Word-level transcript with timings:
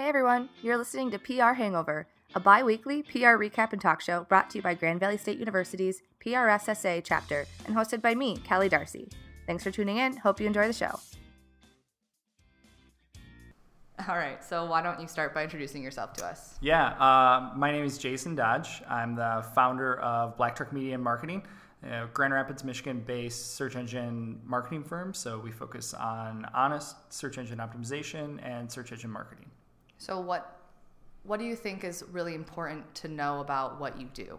Hey 0.00 0.08
everyone, 0.08 0.48
you're 0.62 0.78
listening 0.78 1.10
to 1.10 1.18
PR 1.18 1.52
Hangover, 1.52 2.06
a 2.34 2.40
bi 2.40 2.62
weekly 2.62 3.02
PR 3.02 3.36
recap 3.36 3.74
and 3.74 3.82
talk 3.82 4.00
show 4.00 4.24
brought 4.24 4.48
to 4.48 4.56
you 4.56 4.62
by 4.62 4.72
Grand 4.72 4.98
Valley 4.98 5.18
State 5.18 5.38
University's 5.38 6.00
PRSSA 6.24 7.02
chapter 7.04 7.44
and 7.66 7.76
hosted 7.76 8.00
by 8.00 8.14
me, 8.14 8.38
Callie 8.48 8.70
Darcy. 8.70 9.10
Thanks 9.46 9.62
for 9.62 9.70
tuning 9.70 9.98
in. 9.98 10.16
Hope 10.16 10.40
you 10.40 10.46
enjoy 10.46 10.66
the 10.66 10.72
show. 10.72 10.98
All 14.08 14.16
right, 14.16 14.42
so 14.42 14.64
why 14.64 14.80
don't 14.80 14.98
you 14.98 15.06
start 15.06 15.34
by 15.34 15.44
introducing 15.44 15.82
yourself 15.82 16.14
to 16.14 16.24
us? 16.24 16.56
Yeah, 16.62 16.92
uh, 16.98 17.52
my 17.54 17.70
name 17.70 17.84
is 17.84 17.98
Jason 17.98 18.34
Dodge. 18.34 18.80
I'm 18.88 19.14
the 19.14 19.44
founder 19.54 20.00
of 20.00 20.34
Black 20.38 20.56
Truck 20.56 20.72
Media 20.72 20.94
and 20.94 21.04
Marketing, 21.04 21.42
a 21.82 22.06
Grand 22.14 22.32
Rapids, 22.32 22.64
Michigan 22.64 23.04
based 23.06 23.54
search 23.54 23.76
engine 23.76 24.40
marketing 24.46 24.82
firm. 24.82 25.12
So 25.12 25.38
we 25.38 25.50
focus 25.50 25.92
on 25.92 26.46
honest 26.54 26.96
search 27.12 27.36
engine 27.36 27.58
optimization 27.58 28.42
and 28.42 28.72
search 28.72 28.92
engine 28.92 29.10
marketing. 29.10 29.50
So 30.00 30.18
what 30.18 30.56
what 31.24 31.38
do 31.38 31.44
you 31.44 31.54
think 31.54 31.84
is 31.84 32.02
really 32.10 32.34
important 32.34 32.94
to 32.96 33.08
know 33.08 33.40
about 33.40 33.78
what 33.78 34.00
you 34.00 34.08
do? 34.14 34.38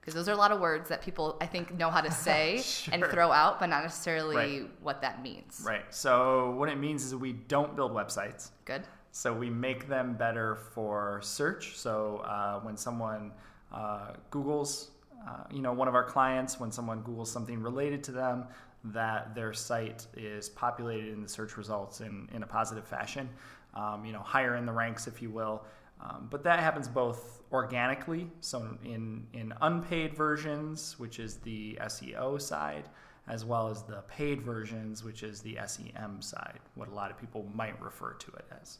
Because 0.00 0.14
those 0.14 0.28
are 0.28 0.32
a 0.32 0.36
lot 0.36 0.52
of 0.52 0.60
words 0.60 0.88
that 0.90 1.02
people 1.02 1.36
I 1.40 1.46
think 1.46 1.74
know 1.74 1.90
how 1.90 2.00
to 2.00 2.10
say 2.28 2.58
Sure. 2.62 2.94
and 2.94 3.04
throw 3.06 3.32
out, 3.32 3.58
but 3.58 3.66
not 3.66 3.82
necessarily 3.82 4.36
Right. 4.36 4.70
what 4.80 5.02
that 5.02 5.20
means. 5.20 5.62
Right. 5.66 5.82
So 5.90 6.52
what 6.52 6.68
it 6.68 6.76
means 6.78 7.04
is 7.04 7.16
we 7.16 7.32
don't 7.32 7.74
build 7.74 7.92
websites. 7.92 8.50
Good. 8.64 8.84
So 9.10 9.34
we 9.34 9.50
make 9.50 9.88
them 9.88 10.14
better 10.14 10.54
for 10.54 11.18
search. 11.22 11.76
So 11.76 12.18
uh, 12.18 12.60
when 12.60 12.76
someone 12.76 13.32
uh, 13.72 14.12
Google's, 14.30 14.92
uh, 15.26 15.44
you 15.50 15.62
know, 15.62 15.72
one 15.72 15.88
of 15.88 15.96
our 15.96 16.04
clients, 16.04 16.60
when 16.60 16.70
someone 16.70 17.02
Googles 17.02 17.26
something 17.26 17.60
related 17.60 18.04
to 18.04 18.12
them, 18.12 18.46
that 18.84 19.34
their 19.34 19.52
site 19.52 20.06
is 20.16 20.48
populated 20.48 21.12
in 21.12 21.22
the 21.22 21.28
search 21.28 21.56
results 21.56 22.00
in, 22.00 22.28
in 22.34 22.42
a 22.42 22.46
positive 22.46 22.86
fashion, 22.86 23.28
um, 23.74 24.04
you 24.04 24.12
know, 24.12 24.20
higher 24.20 24.56
in 24.56 24.66
the 24.66 24.72
ranks, 24.72 25.06
if 25.06 25.22
you 25.22 25.30
will. 25.30 25.64
Um, 26.00 26.28
but 26.30 26.42
that 26.44 26.58
happens 26.58 26.88
both 26.88 27.42
organically, 27.52 28.28
so 28.40 28.76
in, 28.84 29.26
in 29.32 29.52
unpaid 29.60 30.14
versions, 30.14 30.98
which 30.98 31.20
is 31.20 31.36
the 31.38 31.78
SEO 31.82 32.40
side, 32.40 32.88
as 33.28 33.44
well 33.44 33.68
as 33.68 33.82
the 33.82 34.02
paid 34.08 34.42
versions, 34.42 35.04
which 35.04 35.22
is 35.22 35.40
the 35.40 35.58
SEM 35.64 36.20
side, 36.20 36.58
what 36.74 36.88
a 36.88 36.94
lot 36.94 37.10
of 37.10 37.18
people 37.18 37.48
might 37.54 37.80
refer 37.80 38.14
to 38.14 38.32
it 38.32 38.44
as. 38.60 38.78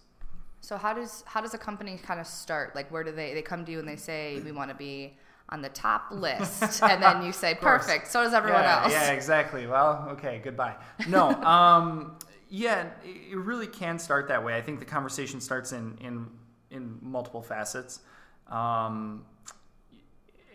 So 0.61 0.77
how 0.77 0.95
does 0.95 1.25
how 1.27 1.41
does 1.41 1.55
a 1.55 1.59
company 1.59 1.99
kind 2.01 2.21
of 2.21 2.27
start? 2.27 2.75
Like 2.77 2.91
where 2.91 3.03
do 3.03 3.11
they 3.11 3.35
they 3.35 3.43
come 3.43 3.65
to 3.65 3.73
you 3.73 3.81
and 3.81 3.89
they 3.89 3.97
say 3.97 4.41
we 4.45 4.53
want 4.53 4.71
to 4.71 4.77
be 4.77 5.17
on 5.49 5.61
the 5.61 5.69
top 5.69 6.07
list, 6.13 6.83
and 6.83 7.03
then 7.03 7.23
you 7.23 7.33
say 7.33 7.55
perfect. 7.61 8.07
So 8.07 8.23
does 8.23 8.33
everyone 8.33 8.63
yeah, 8.63 8.83
else. 8.85 8.93
Yeah, 8.93 9.11
exactly. 9.11 9.67
Well, 9.67 10.07
okay, 10.13 10.41
goodbye. 10.43 10.77
No, 11.09 11.31
um, 11.43 12.17
yeah, 12.55 12.91
it 13.03 13.39
really 13.39 13.67
can 13.67 13.99
start 13.99 14.29
that 14.29 14.45
way. 14.45 14.55
I 14.55 14.61
think 14.61 14.79
the 14.79 14.85
conversation 14.85 15.41
starts 15.41 15.73
in 15.73 15.97
in 16.03 16.29
in 16.71 16.99
multiple 17.01 17.41
facets. 17.41 18.01
Um, 18.49 19.25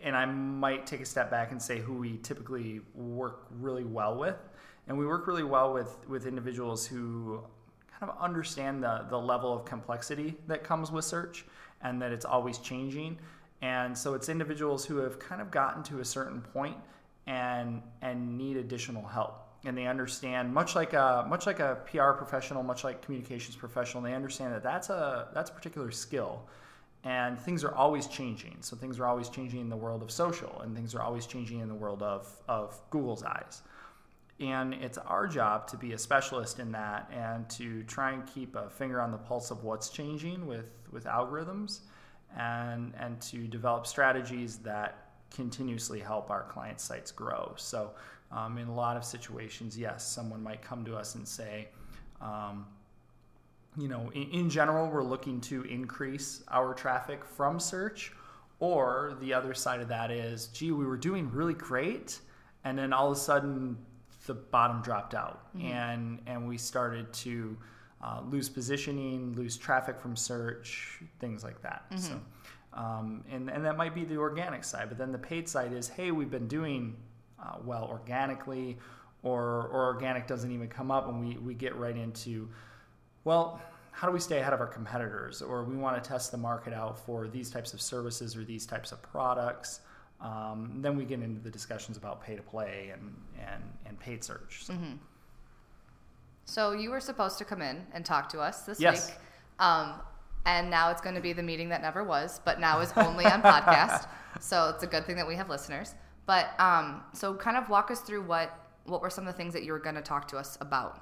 and 0.04 0.16
I 0.16 0.24
might 0.26 0.86
take 0.86 1.00
a 1.00 1.04
step 1.04 1.28
back 1.28 1.50
and 1.50 1.60
say 1.60 1.80
who 1.80 1.94
we 1.94 2.18
typically 2.18 2.82
work 2.94 3.46
really 3.50 3.82
well 3.82 4.16
with. 4.16 4.36
And 4.86 4.96
we 4.96 5.06
work 5.06 5.26
really 5.26 5.42
well 5.42 5.72
with, 5.72 6.08
with 6.08 6.24
individuals 6.24 6.86
who 6.86 7.42
kind 7.98 8.10
of 8.12 8.16
understand 8.20 8.82
the, 8.82 9.06
the 9.10 9.18
level 9.18 9.52
of 9.52 9.64
complexity 9.64 10.36
that 10.46 10.62
comes 10.62 10.92
with 10.92 11.04
search 11.04 11.44
and 11.82 12.00
that 12.00 12.12
it's 12.12 12.24
always 12.24 12.58
changing. 12.58 13.18
And 13.60 13.98
so 13.98 14.14
it's 14.14 14.28
individuals 14.28 14.84
who 14.84 14.98
have 14.98 15.18
kind 15.18 15.40
of 15.42 15.50
gotten 15.50 15.82
to 15.84 15.98
a 15.98 16.04
certain 16.04 16.42
point 16.42 16.76
and 17.26 17.82
and 18.02 18.38
need 18.38 18.56
additional 18.56 19.06
help. 19.06 19.47
And 19.64 19.76
they 19.76 19.86
understand 19.86 20.54
much 20.54 20.76
like 20.76 20.92
a 20.92 21.26
much 21.28 21.46
like 21.46 21.58
a 21.58 21.78
PR 21.90 22.12
professional, 22.12 22.62
much 22.62 22.84
like 22.84 23.02
communications 23.02 23.56
professional, 23.56 24.02
they 24.02 24.14
understand 24.14 24.54
that 24.54 24.62
that's 24.62 24.88
a 24.88 25.28
that's 25.34 25.50
a 25.50 25.52
particular 25.52 25.90
skill 25.90 26.48
and 27.04 27.38
things 27.40 27.64
are 27.64 27.74
always 27.74 28.06
changing. 28.06 28.56
So 28.60 28.76
things 28.76 28.98
are 28.98 29.06
always 29.06 29.28
changing 29.28 29.60
in 29.60 29.68
the 29.68 29.76
world 29.76 30.02
of 30.02 30.10
social, 30.10 30.60
and 30.62 30.74
things 30.74 30.94
are 30.94 31.02
always 31.02 31.26
changing 31.26 31.60
in 31.60 31.68
the 31.68 31.74
world 31.74 32.02
of, 32.02 32.30
of 32.48 32.78
Google's 32.90 33.22
eyes. 33.22 33.62
And 34.40 34.74
it's 34.74 34.98
our 34.98 35.26
job 35.26 35.66
to 35.68 35.76
be 35.76 35.92
a 35.92 35.98
specialist 35.98 36.58
in 36.58 36.70
that 36.72 37.10
and 37.12 37.48
to 37.50 37.82
try 37.84 38.12
and 38.12 38.26
keep 38.26 38.54
a 38.54 38.68
finger 38.70 39.00
on 39.00 39.10
the 39.10 39.18
pulse 39.18 39.50
of 39.50 39.64
what's 39.64 39.88
changing 39.88 40.46
with, 40.46 40.70
with 40.92 41.04
algorithms 41.04 41.80
and, 42.36 42.92
and 42.98 43.20
to 43.22 43.48
develop 43.48 43.86
strategies 43.86 44.58
that 44.58 45.08
continuously 45.34 46.00
help 46.00 46.30
our 46.30 46.44
client 46.44 46.80
sites 46.80 47.10
grow. 47.10 47.52
So, 47.56 47.90
um, 48.30 48.58
in 48.58 48.68
a 48.68 48.74
lot 48.74 48.96
of 48.96 49.04
situations, 49.04 49.76
yes, 49.78 50.06
someone 50.06 50.42
might 50.42 50.62
come 50.62 50.84
to 50.84 50.96
us 50.96 51.14
and 51.14 51.26
say, 51.26 51.68
um, 52.20 52.66
you 53.76 53.88
know, 53.88 54.10
in, 54.14 54.30
in 54.30 54.50
general, 54.50 54.88
we're 54.88 55.02
looking 55.02 55.40
to 55.42 55.62
increase 55.64 56.42
our 56.48 56.74
traffic 56.74 57.24
from 57.24 57.60
search. 57.60 58.12
Or 58.60 59.16
the 59.20 59.32
other 59.32 59.54
side 59.54 59.80
of 59.80 59.86
that 59.88 60.10
is, 60.10 60.48
gee, 60.48 60.72
we 60.72 60.84
were 60.84 60.96
doing 60.96 61.30
really 61.30 61.54
great, 61.54 62.18
and 62.64 62.76
then 62.76 62.92
all 62.92 63.06
of 63.06 63.16
a 63.16 63.20
sudden 63.20 63.76
the 64.26 64.34
bottom 64.34 64.82
dropped 64.82 65.14
out, 65.14 65.46
and 65.60 66.20
and 66.26 66.48
we 66.48 66.58
started 66.58 67.12
to 67.12 67.56
uh, 68.02 68.20
lose 68.28 68.48
positioning, 68.48 69.32
lose 69.36 69.56
traffic 69.56 70.00
from 70.00 70.16
search, 70.16 71.00
things 71.20 71.44
like 71.44 71.62
that. 71.62 71.84
So, 71.98 72.20
um, 72.74 73.24
and 73.30 73.48
and 73.48 73.64
that 73.64 73.76
might 73.76 73.94
be 73.94 74.04
the 74.04 74.16
organic 74.16 74.64
side, 74.64 74.88
but 74.88 74.98
then 74.98 75.12
the 75.12 75.18
paid 75.18 75.48
side 75.48 75.72
is, 75.72 75.88
hey, 75.88 76.10
we've 76.10 76.30
been 76.30 76.48
doing 76.48 76.96
uh, 77.42 77.56
well 77.64 77.86
organically, 77.90 78.78
or 79.22 79.68
or 79.72 79.84
organic 79.86 80.26
doesn't 80.26 80.50
even 80.52 80.68
come 80.68 80.90
up, 80.90 81.08
and 81.08 81.20
we 81.20 81.36
we 81.38 81.54
get 81.54 81.74
right 81.76 81.96
into 81.96 82.48
well, 83.24 83.60
how 83.92 84.06
do 84.06 84.12
we 84.12 84.20
stay 84.20 84.38
ahead 84.38 84.52
of 84.52 84.60
our 84.60 84.66
competitors? 84.66 85.42
Or 85.42 85.64
we 85.64 85.76
want 85.76 86.02
to 86.02 86.08
test 86.08 86.30
the 86.30 86.38
market 86.38 86.72
out 86.72 86.98
for 87.04 87.28
these 87.28 87.50
types 87.50 87.74
of 87.74 87.80
services 87.80 88.36
or 88.36 88.44
these 88.44 88.64
types 88.64 88.92
of 88.92 89.02
products. 89.02 89.80
Um, 90.20 90.78
then 90.80 90.96
we 90.96 91.04
get 91.04 91.20
into 91.20 91.40
the 91.40 91.50
discussions 91.50 91.96
about 91.96 92.22
pay 92.22 92.34
to 92.36 92.42
play 92.42 92.90
and, 92.92 93.14
and, 93.40 93.62
and 93.86 93.98
paid 94.00 94.24
search. 94.24 94.64
So, 94.64 94.74
So 96.44 96.72
you 96.72 96.90
were 96.90 97.00
supposed 97.00 97.38
to 97.38 97.44
come 97.44 97.60
in 97.62 97.86
and 97.92 98.04
talk 98.04 98.28
to 98.30 98.40
us 98.40 98.62
this 98.62 98.80
Yes. 98.80 99.08
week. 99.08 99.16
Um, 99.58 99.94
and 100.46 100.70
now 100.70 100.90
it's 100.90 101.00
going 101.00 101.14
to 101.14 101.20
be 101.20 101.32
the 101.32 101.42
meeting 101.42 101.68
that 101.68 101.82
never 101.82 102.02
was, 102.04 102.40
but 102.44 102.58
now 102.60 102.80
is 102.80 102.92
only 102.96 103.26
on 103.26 103.42
podcast. 103.42 104.06
So 104.40 104.68
it's 104.68 104.84
a 104.84 104.86
good 104.86 105.04
thing 105.04 105.16
that 105.16 105.26
we 105.26 105.34
have 105.34 105.48
listeners. 105.48 105.96
But 106.28 106.60
um, 106.60 107.04
so 107.14 107.32
kind 107.34 107.56
of 107.56 107.70
walk 107.70 107.90
us 107.90 108.00
through 108.00 108.22
what 108.22 108.54
what 108.84 109.00
were 109.00 109.08
some 109.08 109.26
of 109.26 109.34
the 109.34 109.36
things 109.36 109.54
that 109.54 109.64
you 109.64 109.72
were 109.72 109.78
going 109.78 109.94
to 109.94 110.02
talk 110.02 110.28
to 110.28 110.36
us 110.36 110.58
about. 110.60 111.00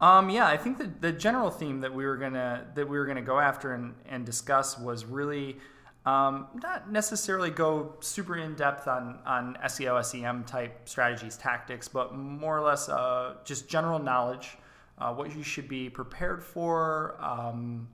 Um, 0.00 0.28
yeah, 0.28 0.46
I 0.46 0.58
think 0.58 0.76
that 0.78 1.00
the 1.00 1.10
general 1.10 1.50
theme 1.50 1.80
that 1.80 1.94
we 1.94 2.04
were 2.04 2.18
gonna 2.18 2.66
that 2.74 2.86
we 2.86 2.98
were 2.98 3.06
gonna 3.06 3.22
go 3.22 3.38
after 3.38 3.72
and, 3.72 3.94
and 4.06 4.26
discuss 4.26 4.78
was 4.78 5.06
really 5.06 5.56
um, 6.04 6.48
not 6.62 6.92
necessarily 6.92 7.48
go 7.48 7.94
super 8.00 8.36
in 8.36 8.54
depth 8.54 8.86
on 8.88 9.20
on 9.24 9.56
SEO 9.64 10.04
SEM 10.04 10.44
type 10.44 10.86
strategies 10.86 11.38
tactics, 11.38 11.88
but 11.88 12.14
more 12.14 12.58
or 12.58 12.60
less 12.60 12.90
uh, 12.90 13.36
just 13.44 13.70
general 13.70 13.98
knowledge, 13.98 14.58
uh, 14.98 15.14
what 15.14 15.34
you 15.34 15.42
should 15.42 15.68
be 15.68 15.88
prepared 15.88 16.44
for, 16.44 17.16
um, 17.24 17.88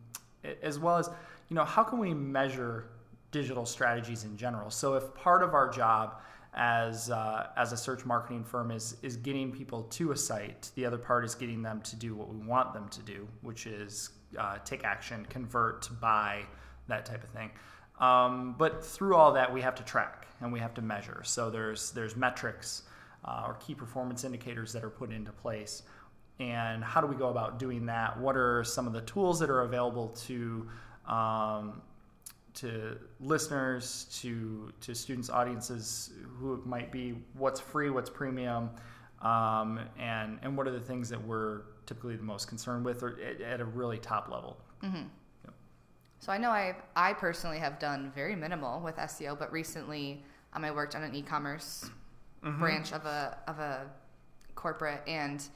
as 0.60 0.80
well 0.80 0.96
as 0.96 1.08
you 1.50 1.54
know 1.54 1.64
how 1.64 1.84
can 1.84 2.00
we 2.00 2.12
measure 2.12 2.88
digital 3.30 3.64
strategies 3.64 4.24
in 4.24 4.36
general. 4.36 4.70
So 4.70 4.94
if 4.94 5.14
part 5.14 5.44
of 5.44 5.54
our 5.54 5.68
job 5.68 6.20
as 6.58 7.08
uh, 7.08 7.46
as 7.56 7.72
a 7.72 7.76
search 7.76 8.04
marketing 8.04 8.44
firm 8.44 8.70
is 8.70 8.96
is 9.02 9.16
getting 9.16 9.52
people 9.52 9.84
to 9.84 10.10
a 10.10 10.16
site. 10.16 10.70
The 10.74 10.84
other 10.84 10.98
part 10.98 11.24
is 11.24 11.34
getting 11.34 11.62
them 11.62 11.80
to 11.82 11.96
do 11.96 12.14
what 12.14 12.28
we 12.28 12.36
want 12.36 12.74
them 12.74 12.88
to 12.88 13.00
do, 13.00 13.28
which 13.42 13.66
is 13.66 14.10
uh, 14.36 14.58
take 14.64 14.84
action, 14.84 15.26
convert, 15.30 15.88
buy, 16.00 16.42
that 16.88 17.06
type 17.06 17.22
of 17.22 17.30
thing. 17.30 17.50
Um, 18.00 18.56
but 18.58 18.84
through 18.84 19.14
all 19.14 19.32
that, 19.32 19.52
we 19.52 19.60
have 19.62 19.76
to 19.76 19.84
track 19.84 20.26
and 20.40 20.52
we 20.52 20.58
have 20.58 20.74
to 20.74 20.82
measure. 20.82 21.22
So 21.24 21.48
there's 21.48 21.92
there's 21.92 22.16
metrics 22.16 22.82
uh, 23.24 23.44
or 23.46 23.54
key 23.54 23.74
performance 23.74 24.24
indicators 24.24 24.72
that 24.72 24.84
are 24.84 24.90
put 24.90 25.12
into 25.12 25.30
place. 25.32 25.82
And 26.40 26.84
how 26.84 27.00
do 27.00 27.06
we 27.06 27.16
go 27.16 27.28
about 27.28 27.58
doing 27.58 27.86
that? 27.86 28.18
What 28.18 28.36
are 28.36 28.62
some 28.64 28.86
of 28.86 28.92
the 28.92 29.00
tools 29.02 29.38
that 29.40 29.50
are 29.50 29.62
available 29.62 30.08
to 30.26 30.68
um, 31.06 31.82
to 32.60 32.98
listeners, 33.20 34.06
to 34.20 34.72
to 34.80 34.94
students, 34.94 35.30
audiences 35.30 36.10
who 36.38 36.54
it 36.54 36.66
might 36.66 36.90
be 36.90 37.14
what's 37.34 37.60
free, 37.60 37.90
what's 37.90 38.10
premium, 38.10 38.70
um, 39.22 39.80
and 39.98 40.38
and 40.42 40.56
what 40.56 40.66
are 40.66 40.72
the 40.72 40.80
things 40.80 41.08
that 41.08 41.24
we're 41.24 41.62
typically 41.86 42.16
the 42.16 42.22
most 42.22 42.48
concerned 42.48 42.84
with, 42.84 43.02
or 43.02 43.18
at, 43.20 43.40
at 43.40 43.60
a 43.60 43.64
really 43.64 43.98
top 43.98 44.28
level. 44.30 44.58
So 46.20 46.32
I 46.32 46.38
know 46.38 46.50
I 46.50 46.74
I 46.96 47.12
personally 47.12 47.58
have 47.58 47.78
done 47.78 48.12
very 48.14 48.34
minimal 48.34 48.80
with 48.80 48.96
SEO, 48.96 49.38
but 49.38 49.52
recently 49.52 50.24
um, 50.52 50.64
I 50.64 50.70
worked 50.70 50.96
on 50.96 51.02
an 51.04 51.14
e-commerce 51.14 51.88
branch 52.58 52.92
of 52.92 53.04
a 53.06 53.38
of 53.46 53.58
a 53.58 53.86
corporate, 54.56 55.02
and 55.06 55.46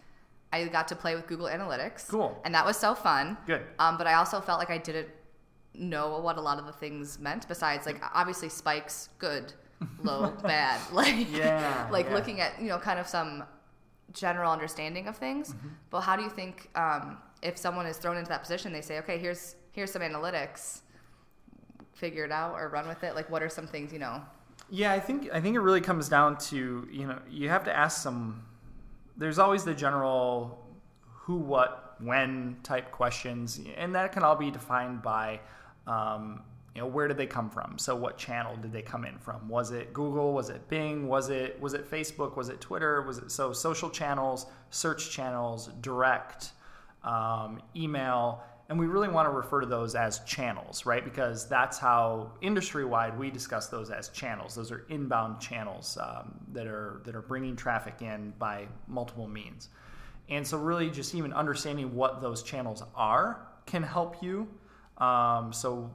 I 0.52 0.66
got 0.66 0.86
to 0.88 0.96
play 0.96 1.16
with 1.16 1.26
Google 1.26 1.46
Analytics. 1.46 2.08
Cool. 2.08 2.40
and 2.44 2.54
that 2.54 2.64
was 2.64 2.76
so 2.76 2.94
fun. 2.94 3.36
Good. 3.46 3.62
Um, 3.78 3.98
but 3.98 4.06
I 4.06 4.14
also 4.14 4.40
felt 4.40 4.58
like 4.60 4.70
I 4.70 4.78
didn't 4.78 5.08
know 5.74 6.18
what 6.20 6.36
a 6.36 6.40
lot 6.40 6.58
of 6.58 6.66
the 6.66 6.72
things 6.72 7.18
meant. 7.18 7.48
Besides, 7.48 7.86
like 7.86 8.02
obviously 8.14 8.48
spikes, 8.48 9.08
good, 9.18 9.52
low, 10.02 10.30
bad. 10.42 10.80
Like 10.92 11.30
Yeah, 11.30 11.88
like 11.90 12.06
yeah. 12.06 12.14
looking 12.14 12.40
at 12.40 12.60
you 12.60 12.68
know 12.68 12.78
kind 12.78 12.98
of 12.98 13.06
some 13.06 13.44
general 14.12 14.52
understanding 14.52 15.08
of 15.08 15.16
things. 15.16 15.50
Mm-hmm. 15.50 15.68
But 15.90 16.00
how 16.02 16.16
do 16.16 16.22
you 16.22 16.30
think 16.30 16.70
um, 16.74 17.18
if 17.42 17.58
someone 17.58 17.86
is 17.86 17.96
thrown 17.96 18.16
into 18.16 18.28
that 18.28 18.42
position, 18.42 18.72
they 18.72 18.82
say, 18.82 18.98
okay, 18.98 19.18
here's 19.18 19.56
here's 19.72 19.90
some 19.90 20.02
analytics, 20.02 20.80
figure 21.94 22.24
it 22.24 22.32
out 22.32 22.54
or 22.54 22.68
run 22.68 22.86
with 22.86 23.02
it. 23.04 23.14
Like, 23.14 23.30
what 23.30 23.42
are 23.42 23.48
some 23.48 23.66
things 23.66 23.92
you 23.92 23.98
know? 23.98 24.22
Yeah, 24.70 24.92
I 24.92 25.00
think 25.00 25.28
I 25.32 25.40
think 25.40 25.56
it 25.56 25.60
really 25.60 25.80
comes 25.80 26.08
down 26.08 26.38
to 26.50 26.88
you 26.90 27.06
know 27.06 27.18
you 27.30 27.48
have 27.48 27.64
to 27.64 27.76
ask 27.76 28.02
some. 28.02 28.44
There's 29.16 29.38
always 29.38 29.64
the 29.64 29.74
general 29.74 30.58
who, 31.24 31.36
what, 31.36 31.94
when 32.00 32.56
type 32.62 32.90
questions, 32.90 33.60
and 33.76 33.94
that 33.94 34.10
can 34.12 34.22
all 34.22 34.34
be 34.34 34.50
defined 34.50 35.02
by 35.02 35.40
um, 35.86 36.42
you 36.74 36.80
know 36.80 36.86
where 36.86 37.06
did 37.06 37.18
they 37.18 37.26
come 37.26 37.50
from? 37.50 37.78
So 37.78 37.94
what 37.94 38.16
channel 38.16 38.56
did 38.56 38.72
they 38.72 38.82
come 38.82 39.04
in 39.04 39.18
from? 39.18 39.48
Was 39.48 39.72
it 39.72 39.92
google? 39.92 40.32
Was 40.32 40.48
it 40.48 40.68
bing? 40.68 41.06
Was 41.06 41.28
it 41.28 41.60
was 41.60 41.74
it 41.74 41.90
facebook? 41.90 42.36
Was 42.36 42.48
it 42.48 42.60
twitter? 42.60 43.02
Was 43.02 43.18
it 43.18 43.30
so 43.30 43.52
social 43.52 43.90
channels 43.90 44.46
search 44.70 45.10
channels 45.10 45.68
direct 45.80 46.52
um, 47.04 47.60
email. 47.76 48.42
And 48.68 48.78
we 48.78 48.86
really 48.86 49.08
want 49.08 49.26
to 49.26 49.30
refer 49.30 49.60
to 49.60 49.66
those 49.66 49.94
as 49.94 50.20
channels 50.20 50.86
right? 50.86 51.04
Because 51.04 51.46
that's 51.46 51.78
how 51.78 52.32
industry 52.40 52.86
wide 52.86 53.18
we 53.18 53.30
discuss 53.30 53.68
those 53.68 53.90
as 53.90 54.08
channels. 54.08 54.54
Those 54.54 54.72
are 54.72 54.86
inbound 54.88 55.40
channels 55.40 55.98
um, 56.00 56.32
that 56.52 56.66
are 56.66 57.02
that 57.04 57.14
are 57.14 57.20
bringing 57.22 57.54
traffic 57.54 58.00
in 58.00 58.32
by 58.38 58.66
multiple 58.88 59.28
means. 59.28 59.68
And 60.30 60.46
so 60.46 60.56
really 60.56 60.88
just 60.88 61.14
even 61.14 61.34
understanding 61.34 61.94
what 61.94 62.22
those 62.22 62.42
channels 62.42 62.82
are 62.94 63.46
can 63.66 63.82
help 63.82 64.22
you 64.22 64.48
um, 64.98 65.52
so 65.52 65.90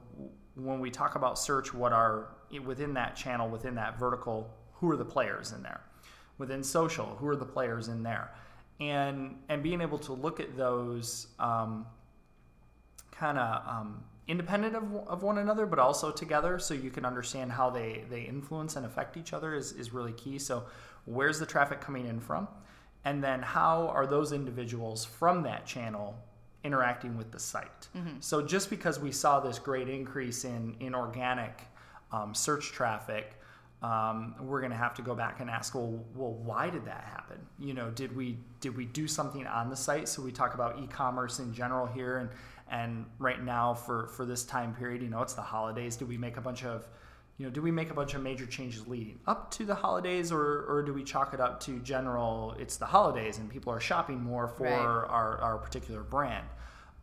when 0.54 0.80
we 0.80 0.90
talk 0.90 1.14
about 1.14 1.38
search, 1.38 1.72
what 1.72 1.92
are 1.92 2.28
within 2.64 2.94
that 2.94 3.14
channel, 3.16 3.48
within 3.48 3.74
that 3.76 3.98
vertical, 3.98 4.50
who 4.74 4.90
are 4.90 4.96
the 4.96 5.04
players 5.04 5.52
in 5.52 5.62
there? 5.62 5.80
Within 6.38 6.62
social, 6.62 7.06
who 7.18 7.26
are 7.28 7.36
the 7.36 7.44
players 7.44 7.88
in 7.88 8.02
there? 8.02 8.30
And 8.80 9.36
and 9.48 9.62
being 9.62 9.80
able 9.80 9.98
to 9.98 10.12
look 10.12 10.40
at 10.40 10.56
those 10.56 11.28
um, 11.38 11.86
kind 13.10 13.38
of 13.38 13.66
um, 13.66 14.04
independent 14.28 14.76
of, 14.76 14.84
of 15.08 15.22
one 15.22 15.38
another, 15.38 15.66
but 15.66 15.78
also 15.78 16.12
together, 16.12 16.58
so 16.58 16.74
you 16.74 16.90
can 16.90 17.04
understand 17.04 17.50
how 17.50 17.70
they 17.70 18.04
they 18.08 18.22
influence 18.22 18.76
and 18.76 18.86
affect 18.86 19.16
each 19.16 19.32
other 19.32 19.54
is 19.54 19.72
is 19.72 19.92
really 19.92 20.12
key. 20.12 20.38
So 20.38 20.64
where's 21.06 21.38
the 21.38 21.46
traffic 21.46 21.80
coming 21.80 22.06
in 22.06 22.20
from? 22.20 22.46
And 23.04 23.22
then 23.22 23.42
how 23.42 23.88
are 23.88 24.06
those 24.06 24.32
individuals 24.32 25.04
from 25.04 25.42
that 25.44 25.66
channel 25.66 26.16
interacting 26.68 27.16
with 27.16 27.32
the 27.32 27.38
site. 27.38 27.82
Mm-hmm. 27.96 28.20
So 28.20 28.42
just 28.42 28.68
because 28.68 29.00
we 29.00 29.12
saw 29.12 29.40
this 29.40 29.58
great 29.58 29.88
increase 29.88 30.44
in 30.44 30.76
in 30.80 30.94
organic 30.94 31.54
um, 32.12 32.34
search 32.34 32.66
traffic, 32.72 33.26
um, 33.82 34.34
we're 34.40 34.60
going 34.60 34.76
to 34.78 34.82
have 34.86 34.94
to 34.94 35.02
go 35.02 35.14
back 35.14 35.40
and 35.40 35.48
ask, 35.48 35.74
well, 35.74 36.04
well, 36.14 36.34
why 36.50 36.68
did 36.68 36.84
that 36.84 37.04
happen? 37.04 37.38
You 37.58 37.74
know, 37.74 37.90
did 37.90 38.14
we 38.14 38.38
did 38.60 38.76
we 38.76 38.84
do 38.84 39.08
something 39.08 39.46
on 39.46 39.70
the 39.70 39.76
site? 39.76 40.08
So 40.08 40.22
we 40.22 40.32
talk 40.32 40.54
about 40.54 40.78
e-commerce 40.82 41.38
in 41.38 41.54
general 41.54 41.86
here, 41.86 42.18
and 42.18 42.28
and 42.70 43.06
right 43.18 43.42
now 43.42 43.74
for 43.74 44.08
for 44.08 44.24
this 44.26 44.44
time 44.44 44.74
period, 44.74 45.02
you 45.02 45.08
know, 45.08 45.22
it's 45.22 45.34
the 45.34 45.48
holidays. 45.56 45.96
Did 45.96 46.08
we 46.08 46.18
make 46.18 46.36
a 46.36 46.42
bunch 46.42 46.64
of 46.64 46.86
you 47.38 47.46
know, 47.46 47.52
do 47.52 47.62
we 47.62 47.70
make 47.70 47.90
a 47.90 47.94
bunch 47.94 48.14
of 48.14 48.22
major 48.22 48.46
changes 48.46 48.86
leading 48.88 49.20
up 49.28 49.48
to 49.52 49.64
the 49.64 49.74
holidays, 49.74 50.32
or, 50.32 50.64
or 50.68 50.82
do 50.82 50.92
we 50.92 51.04
chalk 51.04 51.32
it 51.32 51.40
up 51.40 51.60
to 51.60 51.78
general? 51.80 52.56
It's 52.58 52.76
the 52.76 52.86
holidays 52.86 53.38
and 53.38 53.48
people 53.48 53.72
are 53.72 53.78
shopping 53.78 54.20
more 54.20 54.48
for 54.48 54.64
right. 54.64 54.72
our, 54.72 55.38
our 55.38 55.58
particular 55.58 56.02
brand. 56.02 56.44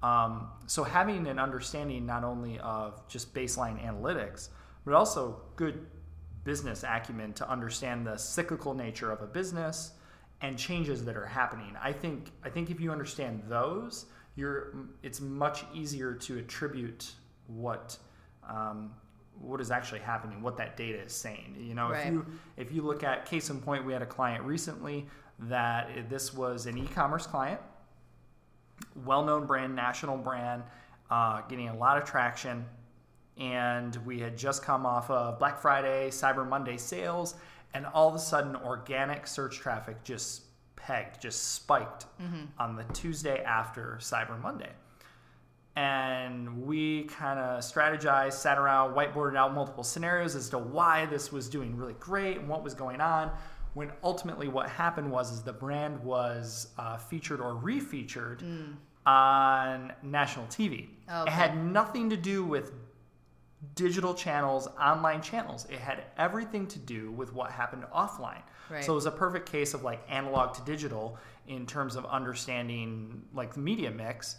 Um, 0.05 0.49
so 0.67 0.83
having 0.83 1.25
an 1.25 1.39
understanding 1.39 2.05
not 2.05 2.23
only 2.23 2.59
of 2.59 3.07
just 3.07 3.33
baseline 3.33 3.83
analytics, 3.83 4.49
but 4.85 4.93
also 4.93 5.41
good 5.55 5.87
business 6.43 6.83
acumen 6.87 7.33
to 7.33 7.49
understand 7.49 8.05
the 8.05 8.15
cyclical 8.15 8.75
nature 8.75 9.11
of 9.11 9.23
a 9.23 9.25
business 9.25 9.93
and 10.41 10.59
changes 10.59 11.03
that 11.05 11.17
are 11.17 11.25
happening. 11.25 11.75
I 11.81 11.91
think 11.91 12.31
I 12.43 12.49
think 12.49 12.69
if 12.69 12.79
you 12.79 12.91
understand 12.91 13.41
those, 13.47 14.05
you're 14.35 14.75
it's 15.01 15.21
much 15.21 15.65
easier 15.73 16.13
to 16.13 16.37
attribute 16.37 17.11
what 17.47 17.97
um, 18.47 18.91
what 19.39 19.59
is 19.59 19.71
actually 19.71 20.01
happening, 20.01 20.43
what 20.43 20.55
that 20.57 20.77
data 20.77 20.99
is 20.99 21.13
saying. 21.13 21.55
You 21.59 21.73
know, 21.73 21.89
right. 21.89 22.05
if 22.05 22.13
you 22.13 22.25
if 22.57 22.71
you 22.71 22.83
look 22.83 23.03
at 23.03 23.25
case 23.25 23.49
in 23.49 23.59
point, 23.59 23.83
we 23.83 23.91
had 23.91 24.03
a 24.03 24.11
client 24.17 24.43
recently 24.43 25.07
that 25.39 26.09
this 26.09 26.31
was 26.31 26.67
an 26.67 26.77
e-commerce 26.77 27.25
client, 27.25 27.59
well-known 29.05 29.45
brand, 29.45 29.75
national 29.75 30.17
brand, 30.17 30.63
uh, 31.09 31.41
getting 31.41 31.69
a 31.69 31.75
lot 31.75 31.97
of 31.97 32.03
traction, 32.03 32.65
and 33.37 33.95
we 34.05 34.19
had 34.19 34.37
just 34.37 34.63
come 34.63 34.85
off 34.85 35.09
of 35.09 35.39
Black 35.39 35.59
Friday, 35.59 36.09
Cyber 36.09 36.47
Monday 36.47 36.77
sales, 36.77 37.35
and 37.73 37.85
all 37.87 38.07
of 38.07 38.15
a 38.15 38.19
sudden, 38.19 38.55
organic 38.55 39.27
search 39.27 39.57
traffic 39.59 40.03
just 40.03 40.43
pegged, 40.75 41.21
just 41.21 41.53
spiked 41.53 42.05
mm-hmm. 42.21 42.45
on 42.57 42.75
the 42.75 42.83
Tuesday 42.93 43.43
after 43.43 43.97
Cyber 44.01 44.41
Monday 44.41 44.71
and 45.75 46.65
we 46.65 47.03
kind 47.03 47.37
of 47.37 47.59
strategized, 47.59 48.33
sat 48.33 48.57
around, 48.57 48.95
whiteboarded 48.95 49.35
out 49.35 49.53
multiple 49.53 49.83
scenarios 49.83 50.35
as 50.35 50.49
to 50.49 50.57
why 50.57 51.05
this 51.05 51.31
was 51.31 51.49
doing 51.49 51.75
really 51.75 51.95
great 51.99 52.37
and 52.37 52.47
what 52.47 52.63
was 52.63 52.73
going 52.73 53.01
on. 53.01 53.29
When 53.75 53.91
ultimately 54.03 54.47
what 54.47 54.69
happened 54.69 55.11
was 55.11 55.31
is 55.31 55.43
the 55.43 55.53
brand 55.53 56.03
was 56.03 56.69
uh, 56.77 56.97
featured 56.97 57.39
or 57.39 57.53
refeatured 57.53 58.41
mm. 58.41 58.73
on 59.05 59.93
national 60.01 60.47
TV. 60.47 60.87
Okay. 61.07 61.21
It 61.23 61.29
had 61.29 61.63
nothing 61.63 62.09
to 62.09 62.17
do 62.17 62.43
with 62.43 62.71
digital 63.75 64.13
channels, 64.13 64.67
online 64.81 65.21
channels. 65.21 65.67
It 65.69 65.79
had 65.79 66.05
everything 66.17 66.67
to 66.67 66.79
do 66.79 67.11
with 67.11 67.33
what 67.33 67.51
happened 67.51 67.83
offline. 67.93 68.41
Right. 68.69 68.83
So 68.83 68.93
it 68.93 68.95
was 68.95 69.05
a 69.05 69.11
perfect 69.11 69.51
case 69.51 69.73
of 69.73 69.83
like 69.83 70.03
analog 70.09 70.55
to 70.55 70.61
digital 70.63 71.19
in 71.47 71.67
terms 71.67 71.95
of 71.95 72.05
understanding 72.05 73.21
like 73.33 73.53
the 73.53 73.59
media 73.59 73.91
mix 73.91 74.37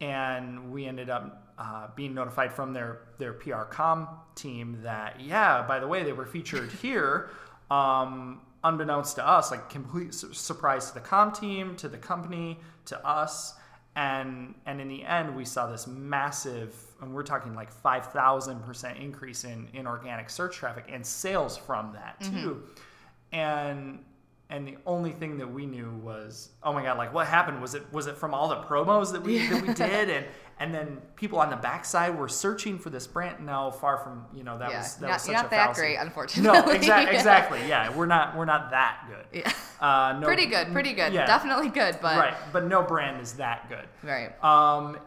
and 0.00 0.72
we 0.72 0.86
ended 0.86 1.10
up 1.10 1.52
uh, 1.58 1.88
being 1.94 2.14
notified 2.14 2.52
from 2.52 2.72
their 2.72 3.02
their 3.18 3.34
PR 3.34 3.62
com 3.62 4.08
team 4.34 4.78
that 4.82 5.20
yeah, 5.20 5.62
by 5.62 5.78
the 5.78 5.86
way, 5.86 6.02
they 6.02 6.12
were 6.12 6.26
featured 6.26 6.72
here. 6.82 7.30
Um, 7.70 8.40
unbeknownst 8.64 9.16
to 9.16 9.26
us, 9.26 9.50
like 9.50 9.68
complete 9.68 10.14
su- 10.14 10.32
surprise 10.32 10.88
to 10.88 10.94
the 10.94 11.00
com 11.00 11.32
team, 11.32 11.76
to 11.76 11.88
the 11.88 11.98
company, 11.98 12.58
to 12.86 13.06
us, 13.06 13.54
and 13.96 14.54
and 14.66 14.80
in 14.80 14.88
the 14.88 15.04
end, 15.04 15.34
we 15.34 15.44
saw 15.44 15.66
this 15.66 15.86
massive, 15.86 16.74
and 17.00 17.12
we're 17.12 17.22
talking 17.22 17.54
like 17.54 17.72
five 17.72 18.06
thousand 18.12 18.60
percent 18.64 18.98
increase 18.98 19.44
in 19.44 19.68
in 19.72 19.86
organic 19.86 20.30
search 20.30 20.56
traffic 20.56 20.86
and 20.88 21.04
sales 21.04 21.56
from 21.56 21.92
that 21.92 22.20
too, 22.20 22.62
mm-hmm. 22.62 23.34
and 23.34 24.04
and 24.50 24.66
the 24.66 24.76
only 24.84 25.12
thing 25.12 25.38
that 25.38 25.50
we 25.50 25.64
knew 25.64 25.90
was 26.02 26.50
oh 26.62 26.72
my 26.72 26.82
god 26.82 26.98
like 26.98 27.14
what 27.14 27.26
happened 27.26 27.62
was 27.62 27.74
it 27.74 27.82
was 27.92 28.06
it 28.06 28.16
from 28.16 28.34
all 28.34 28.48
the 28.48 28.56
promos 28.56 29.12
that 29.12 29.22
we 29.22 29.38
yeah. 29.38 29.50
that 29.50 29.62
we 29.62 29.74
did 29.74 30.10
and 30.10 30.26
and 30.58 30.74
then 30.74 30.98
people 31.16 31.38
on 31.38 31.48
the 31.48 31.56
backside 31.56 32.18
were 32.18 32.28
searching 32.28 32.78
for 32.78 32.90
this 32.90 33.06
brand 33.06 33.44
no 33.44 33.70
far 33.70 33.96
from 33.98 34.26
you 34.34 34.44
know 34.44 34.58
that 34.58 34.70
yeah. 34.70 34.78
was 34.78 34.96
that 34.96 35.06
not, 35.06 35.12
was 35.14 35.22
such 35.22 35.32
not 35.32 35.46
a 35.46 35.50
that 35.50 35.64
fallacy. 35.64 35.80
great 35.80 35.96
unfortunately 35.96 36.62
no 36.62 36.70
exactly 36.70 37.16
exactly 37.16 37.68
yeah 37.68 37.94
we're 37.96 38.06
not 38.06 38.36
we're 38.36 38.44
not 38.44 38.70
that 38.70 39.04
good 39.08 39.42
yeah 39.44 39.52
uh, 39.80 40.18
no, 40.18 40.26
pretty 40.26 40.46
good 40.46 40.70
pretty 40.72 40.92
good 40.92 41.12
yeah. 41.12 41.24
definitely 41.24 41.68
good 41.68 41.96
but 42.02 42.18
right 42.18 42.34
but 42.52 42.66
no 42.66 42.82
brand 42.82 43.20
is 43.20 43.34
that 43.34 43.68
good 43.68 43.86
right 44.02 44.42
um 44.44 44.98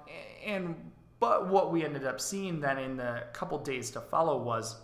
and 0.45 0.75
but 1.19 1.47
what 1.47 1.71
we 1.71 1.85
ended 1.85 2.05
up 2.05 2.19
seeing 2.19 2.59
then 2.59 2.77
in 2.77 2.97
the 2.97 3.23
couple 3.33 3.57
days 3.59 3.91
to 3.91 4.01
follow 4.01 4.41
was 4.41 4.77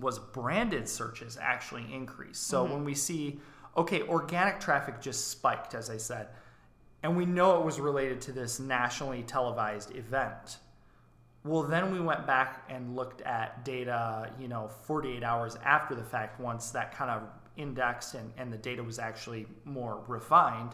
was 0.00 0.18
branded 0.18 0.88
searches 0.88 1.38
actually 1.40 1.86
increased 1.92 2.46
so 2.46 2.64
mm-hmm. 2.64 2.74
when 2.74 2.84
we 2.84 2.94
see 2.94 3.38
okay, 3.76 4.02
organic 4.02 4.60
traffic 4.60 5.00
just 5.00 5.28
spiked, 5.28 5.74
as 5.74 5.90
I 5.90 5.96
said, 5.96 6.28
and 7.02 7.16
we 7.16 7.26
know 7.26 7.58
it 7.58 7.64
was 7.64 7.80
related 7.80 8.20
to 8.22 8.32
this 8.32 8.60
nationally 8.60 9.22
televised 9.22 9.94
event. 9.96 10.58
Well, 11.44 11.64
then 11.64 11.92
we 11.92 12.00
went 12.00 12.26
back 12.26 12.64
and 12.68 12.94
looked 12.94 13.20
at 13.22 13.64
data, 13.64 14.30
you 14.38 14.46
know, 14.46 14.68
48 14.68 15.24
hours 15.24 15.56
after 15.64 15.94
the 15.94 16.04
fact, 16.04 16.40
once 16.40 16.70
that 16.70 16.94
kind 16.94 17.10
of 17.10 17.22
indexed 17.56 18.14
and, 18.14 18.32
and 18.36 18.52
the 18.52 18.58
data 18.58 18.82
was 18.82 19.00
actually 19.00 19.46
more 19.64 20.02
refined, 20.06 20.72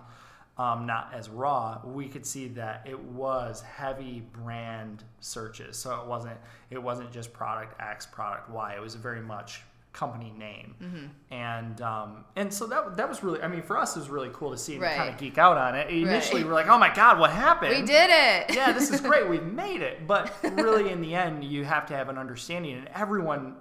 um, 0.59 0.87
not 0.87 1.11
as 1.15 1.31
raw, 1.31 1.81
we 1.85 2.09
could 2.09 2.27
see 2.27 2.49
that 2.49 2.83
it 2.85 2.99
was 2.99 3.63
heavy 3.63 4.25
brand 4.33 5.05
searches. 5.21 5.79
So 5.79 6.01
it 6.01 6.07
wasn't 6.07 6.37
it 6.71 6.83
wasn't 6.83 7.13
just 7.13 7.33
product 7.33 7.81
X, 7.81 8.07
product 8.07 8.51
Y. 8.51 8.75
It 8.75 8.81
was 8.81 8.95
very 8.95 9.21
much 9.21 9.63
company 9.99 10.33
name. 10.39 10.77
Mm-hmm. 10.81 11.07
And 11.35 11.81
um, 11.81 12.25
and 12.37 12.55
so 12.55 12.69
that 12.69 12.97
that 12.97 13.09
was 13.09 13.25
really 13.25 13.43
I 13.43 13.49
mean 13.49 13.63
for 13.63 13.77
us 13.77 13.97
it 13.97 13.99
was 13.99 14.09
really 14.09 14.31
cool 14.33 14.53
to 14.53 14.57
see 14.57 14.75
and 14.75 14.83
right. 14.83 14.97
kind 14.97 15.09
of 15.11 15.19
geek 15.19 15.39
out 15.39 15.59
on 15.59 15.75
it. 15.75 15.91
Initially 15.91 16.43
right. 16.43 16.49
we're 16.49 16.55
like, 16.55 16.69
"Oh 16.69 16.79
my 16.79 16.95
god, 16.95 17.19
what 17.19 17.31
happened?" 17.31 17.73
We 17.73 17.83
did 17.83 18.11
it. 18.11 18.55
yeah, 18.55 18.73
this 18.73 18.91
is 18.91 19.01
great. 19.01 19.29
We've 19.33 19.43
made 19.43 19.83
it. 19.83 20.07
But 20.07 20.33
really 20.43 20.91
in 20.91 21.01
the 21.01 21.15
end 21.15 21.43
you 21.43 21.65
have 21.65 21.85
to 21.87 21.97
have 21.97 22.09
an 22.09 22.17
understanding 22.17 22.79
and 22.79 22.89
everyone 22.95 23.57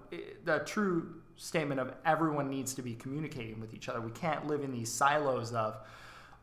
the 0.45 0.59
true 0.59 1.15
statement 1.37 1.79
of 1.79 1.93
everyone 2.05 2.49
needs 2.49 2.75
to 2.75 2.83
be 2.83 2.93
communicating 2.93 3.59
with 3.59 3.73
each 3.73 3.89
other. 3.89 3.99
We 3.99 4.11
can't 4.11 4.45
live 4.45 4.63
in 4.63 4.71
these 4.71 4.91
silos 4.91 5.53
of 5.53 5.77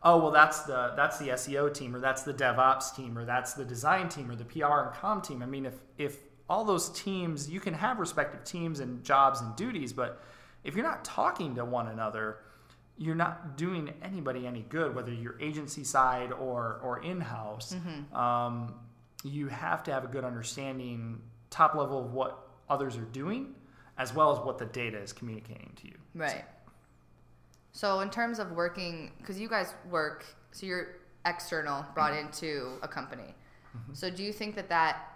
oh 0.03 0.19
well 0.19 0.33
that's 0.33 0.63
the 0.63 0.93
that's 0.97 1.19
the 1.19 1.29
SEO 1.29 1.73
team 1.73 1.95
or 1.95 2.01
that's 2.01 2.23
the 2.23 2.35
DevOps 2.35 2.97
team 2.97 3.17
or 3.17 3.25
that's 3.25 3.55
the 3.55 3.65
design 3.65 4.09
team 4.09 4.29
or 4.29 4.35
the 4.35 4.45
PR 4.45 4.81
and 4.81 4.93
com 4.93 5.23
team. 5.23 5.41
I 5.41 5.47
mean 5.47 5.67
if 5.67 5.75
if 5.99 6.19
all 6.49 6.65
those 6.65 6.91
teams, 6.91 7.49
you 7.49 7.61
can 7.61 7.75
have 7.75 7.99
respective 7.99 8.45
teams 8.45 8.81
and 8.81 9.03
jobs 9.03 9.41
and 9.41 9.57
duties, 9.57 9.93
but 9.93 10.23
if 10.63 10.75
you're 10.75 10.85
not 10.85 11.05
talking 11.05 11.55
to 11.55 11.65
one 11.65 11.89
another, 11.89 12.39
you're 12.97 13.15
not 13.15 13.57
doing 13.57 13.93
anybody 14.03 14.47
any 14.47 14.63
good, 14.69 14.95
whether 14.95 15.13
you're 15.13 15.41
agency 15.41 15.85
side 15.85 16.33
or 16.33 16.81
or 16.83 17.03
in 17.03 17.21
house. 17.21 17.75
Mm-hmm. 17.75 18.17
Um, 18.17 18.75
you 19.25 19.49
have 19.49 19.83
to 19.85 19.93
have 19.93 20.05
a 20.05 20.09
good 20.09 20.25
understanding, 20.25 21.21
top 21.51 21.75
level 21.75 21.99
of 22.05 22.13
what 22.13 22.47
others 22.69 22.97
are 22.97 23.07
doing, 23.07 23.55
as 23.99 24.15
well 24.15 24.31
as 24.31 24.39
what 24.45 24.59
the 24.59 24.67
data 24.67 24.99
is 24.99 25.13
communicating 25.13 25.73
to 25.77 25.87
you. 25.87 25.95
Right. 26.15 26.45
So 27.73 28.01
in 28.01 28.11
terms 28.11 28.39
of 28.39 28.53
working, 28.53 29.11
because 29.19 29.41
you 29.41 29.49
guys 29.49 29.75
work, 29.91 30.25
so 30.53 30.67
you're 30.67 30.97
external, 31.27 31.85
brought 31.95 32.13
mm-hmm. 32.13 32.27
into 32.27 32.79
a 32.83 32.89
company. 32.89 33.35
Mm-hmm. 33.77 33.95
So 33.95 34.11
do 34.11 34.23
you 34.23 34.33
think 34.33 34.55
that 34.55 34.69
that, 34.69 35.14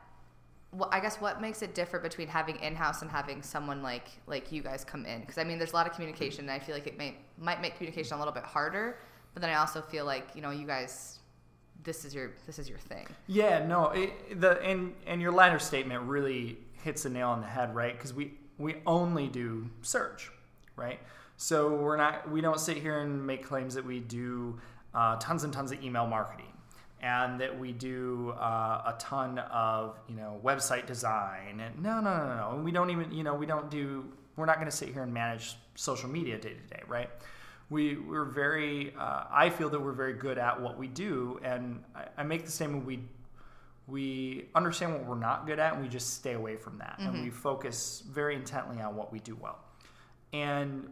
well, 0.73 0.89
I 0.93 1.01
guess 1.01 1.17
what 1.17 1.41
makes 1.41 1.63
it 1.63 1.75
different 1.75 2.03
between 2.03 2.29
having 2.29 2.57
in-house 2.57 3.01
and 3.01 3.11
having 3.11 3.43
someone 3.43 3.83
like 3.83 4.09
like 4.27 4.53
you 4.53 4.63
guys 4.63 4.85
come 4.85 5.07
in? 5.07 5.21
Because 5.21 5.39
I 5.39 5.45
mean, 5.45 5.59
there's 5.59 5.73
a 5.73 5.77
lot 5.77 5.87
of 5.87 5.95
communication, 5.95 6.41
and 6.41 6.51
I 6.51 6.59
feel 6.59 6.75
like 6.75 6.87
it 6.87 6.99
may 6.99 7.17
might 7.39 7.63
make 7.63 7.77
communication 7.77 8.17
a 8.17 8.19
little 8.19 8.35
bit 8.35 8.45
harder. 8.45 8.99
But 9.33 9.41
then 9.43 9.51
I 9.51 9.55
also 9.55 9.81
feel 9.81 10.05
like 10.05 10.29
you 10.35 10.43
know 10.43 10.51
you 10.51 10.67
guys, 10.67 11.21
this 11.85 12.05
is 12.05 12.15
your 12.15 12.33
this 12.47 12.59
is 12.59 12.69
your 12.69 12.79
thing. 12.79 13.07
Yeah, 13.27 13.65
no, 13.67 13.91
it, 13.91 14.41
the 14.41 14.61
and 14.63 14.95
and 15.07 15.23
your 15.23 15.33
latter 15.33 15.59
statement 15.59 16.03
really 16.03 16.59
hits 16.83 17.05
the 17.05 17.11
nail 17.11 17.31
on 17.31 17.41
the 17.41 17.47
head, 17.47 17.75
right? 17.75 17.97
Because 17.97 18.13
we 18.13 18.35
we 18.59 18.77
only 18.87 19.29
do 19.29 19.71
search, 19.81 20.31
right? 20.77 21.01
So 21.39 21.77
we're 21.77 21.97
not 21.97 22.31
we 22.31 22.43
don't 22.43 22.61
sit 22.61 22.77
here 22.77 23.01
and 23.01 23.27
make 23.27 23.47
claims 23.47 23.75
that 23.75 23.87
we 23.87 24.01
do 24.01 24.61
uh, 24.93 25.17
tons 25.17 25.45
and 25.45 25.53
tons 25.53 25.73
of 25.73 25.83
email 25.83 26.07
marketing 26.07 26.53
and 27.01 27.41
that 27.41 27.59
we 27.59 27.73
do 27.73 28.35
uh, 28.39 28.95
a 28.95 28.97
ton 28.99 29.39
of 29.39 29.99
you 30.09 30.17
know 30.17 30.41
website 30.43 30.87
design 30.87 31.61
and 31.61 31.83
no 31.83 32.01
no 32.01 32.17
no 32.17 32.37
no 32.37 32.51
and 32.55 32.65
we 32.65 32.73
don't 32.73 32.91
even 32.91 33.11
you 33.13 33.23
know 33.23 33.35
we 33.35 33.47
don't 33.47 33.71
do 33.71 34.05
we're 34.37 34.47
not 34.47 34.57
going 34.57 34.71
to 34.71 34.77
sit 34.77 34.89
here 34.89 35.03
and 35.03 35.13
manage 35.13 35.57
social 35.75 36.09
media 36.09 36.39
day 36.39 36.55
to 36.55 36.75
day 36.75 36.83
right? 36.89 37.11
We 37.71 37.97
we're 37.97 38.25
very 38.25 38.95
uh, 38.99 39.25
i 39.31 39.51
feel 39.51 39.69
that 39.69 39.81
we're 39.81 39.93
very 39.93 40.15
good 40.15 40.39
at 40.39 40.59
what 40.61 40.79
we 40.79 40.89
do 40.89 41.39
and 41.43 41.85
i, 41.95 42.05
I 42.17 42.23
make 42.23 42.47
the 42.47 42.51
statement 42.51 42.87
we 42.87 43.01
we 43.89 44.45
understand 44.55 44.93
what 44.93 45.07
we're 45.07 45.17
not 45.17 45.47
good 45.47 45.59
at 45.59 45.73
and 45.73 45.83
we 45.83 45.89
just 45.89 46.15
stay 46.15 46.35
away 46.35 46.57
from 46.57 46.79
that. 46.79 46.97
And 46.99 47.25
we 47.25 47.31
focus 47.31 48.05
very 48.07 48.37
intently 48.37 48.83
on 48.83 48.95
what 48.95 49.11
we 49.11 49.19
do 49.19 49.35
well. 49.35 49.59
And 50.35 50.91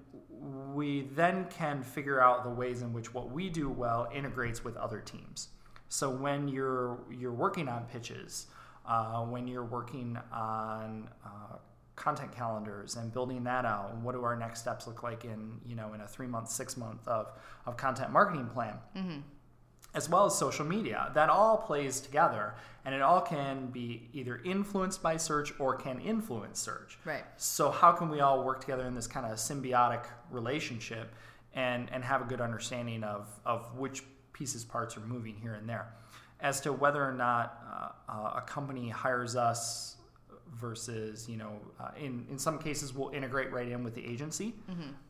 we 0.75 1.03
then 1.15 1.45
can 1.51 1.83
figure 1.83 2.21
out 2.23 2.43
the 2.43 2.51
ways 2.51 2.81
in 2.81 2.95
which 2.95 3.13
what 3.13 3.31
we 3.31 3.51
do 3.51 3.69
well 3.69 4.09
integrates 4.15 4.65
with 4.65 4.77
other 4.79 5.01
teams 5.01 5.49
so 5.89 6.11
when 6.11 6.49
you're 6.49 6.99
you're 7.11 7.33
working 7.33 7.69
on 7.69 7.85
pitches 7.85 8.47
uh, 8.87 9.21
when 9.23 9.47
you're 9.49 9.65
working 9.65 10.19
on 10.33 11.09
uh, 11.25 11.57
content 11.97 12.31
calendars 12.35 12.97
and 12.97 13.13
building 13.13 13.43
that 13.45 13.65
out 13.65 13.91
and 13.93 14.03
what 14.03 14.15
do 14.15 14.23
our 14.23 14.37
next 14.37 14.61
steps 14.61 14.87
look 14.87 15.03
like 15.03 15.25
in 15.25 15.61
you 15.65 15.75
know 15.75 15.95
in 15.95 16.01
a 16.01 16.07
three 16.07 16.27
month 16.27 16.49
six 16.49 16.77
month 16.77 17.07
of, 17.09 17.33
of 17.67 17.77
content 17.77 18.13
marketing 18.13 18.47
plan 18.49 18.79
as 19.97 20.11
well 20.11 20.27
as 20.27 20.37
social 20.37 20.65
media. 20.65 21.11
That 21.15 21.31
all 21.31 21.57
plays 21.57 22.01
together 22.01 22.55
and 22.85 22.95
it 22.95 23.03
all 23.03 23.23
can 23.23 23.67
be 23.69 24.09
either 24.13 24.41
influenced 24.45 25.03
by 25.03 25.17
search 25.17 25.53
or 25.59 25.75
can 25.75 25.99
influence 26.01 26.61
search. 26.61 26.99
Right. 27.05 27.25
So 27.37 27.71
how 27.71 27.93
can 27.93 28.11
we 28.11 28.21
all 28.21 28.45
work 28.45 28.61
together 28.61 28.87
in 28.87 28.95
this 28.95 29.07
kind 29.07 29.27
of 29.27 29.39
symbiotic 29.39 30.05
relationship 30.31 31.15
and, 31.55 31.91
and 31.91 32.05
have 32.05 32.21
a 32.21 32.25
good 32.27 32.43
understanding 32.43 33.03
of, 33.03 33.27
of 33.45 33.75
which 33.77 34.03
pieces 34.37 34.65
parts 34.65 34.97
are 34.97 35.01
moving 35.01 35.37
here 35.41 35.55
and 35.55 35.69
there. 35.69 35.87
As 36.41 36.61
to 36.63 36.73
whether 36.73 37.03
or 37.03 37.13
not 37.15 37.63
uh, 37.73 38.13
uh, 38.13 38.33
a 38.37 38.43
company 38.43 38.89
hires 38.89 39.37
us 39.37 39.97
versus 40.55 41.29
you 41.29 41.37
know 41.37 41.53
uh, 41.81 41.91
in 41.99 42.25
in 42.31 42.39
some 42.39 42.59
cases 42.59 42.95
we'll 42.95 43.11
integrate 43.11 43.51
right 43.53 43.69
in 43.69 43.83
with 43.83 43.95
the 43.95 44.05
agency. 44.07 44.55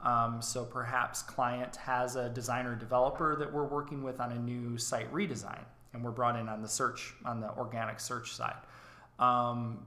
Um, 0.08 0.40
so 0.40 0.64
perhaps 0.64 1.22
client 1.22 1.76
has 1.76 2.16
a 2.16 2.28
designer 2.28 2.74
developer 2.74 3.36
that 3.36 3.52
we're 3.52 3.66
working 3.66 4.02
with 4.02 4.20
on 4.20 4.32
a 4.32 4.38
new 4.38 4.78
site 4.78 5.12
redesign 5.12 5.64
and 5.92 6.04
we're 6.04 6.10
brought 6.10 6.36
in 6.36 6.48
on 6.48 6.62
the 6.62 6.68
search 6.68 7.14
on 7.24 7.40
the 7.40 7.50
organic 7.56 7.98
search 8.00 8.34
side. 8.34 8.56
Um, 9.18 9.84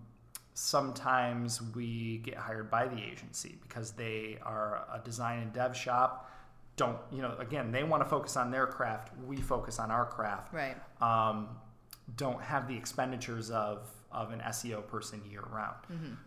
sometimes 0.53 1.61
we 1.73 2.17
get 2.17 2.35
hired 2.35 2.69
by 2.69 2.87
the 2.87 3.01
agency 3.01 3.57
because 3.61 3.91
they 3.91 4.37
are 4.43 4.85
a 4.93 4.99
design 5.05 5.39
and 5.39 5.53
dev 5.53 5.75
shop 5.77 6.29
don't 6.81 6.97
you 7.11 7.21
know 7.21 7.33
again 7.39 7.65
they 7.75 7.83
want 7.83 8.01
to 8.03 8.09
focus 8.09 8.33
on 8.37 8.47
their 8.55 8.65
craft 8.77 9.07
we 9.31 9.37
focus 9.37 9.75
on 9.83 9.89
our 9.91 10.05
craft 10.05 10.53
Right. 10.53 10.77
um, 11.01 11.37
don't 12.15 12.41
have 12.41 12.67
the 12.67 12.75
expenditures 12.83 13.51
of 13.51 13.77
of 14.11 14.31
an 14.31 14.39
SEO 14.39 14.79
person 14.87 15.21
year 15.29 15.43
round. 15.51 15.75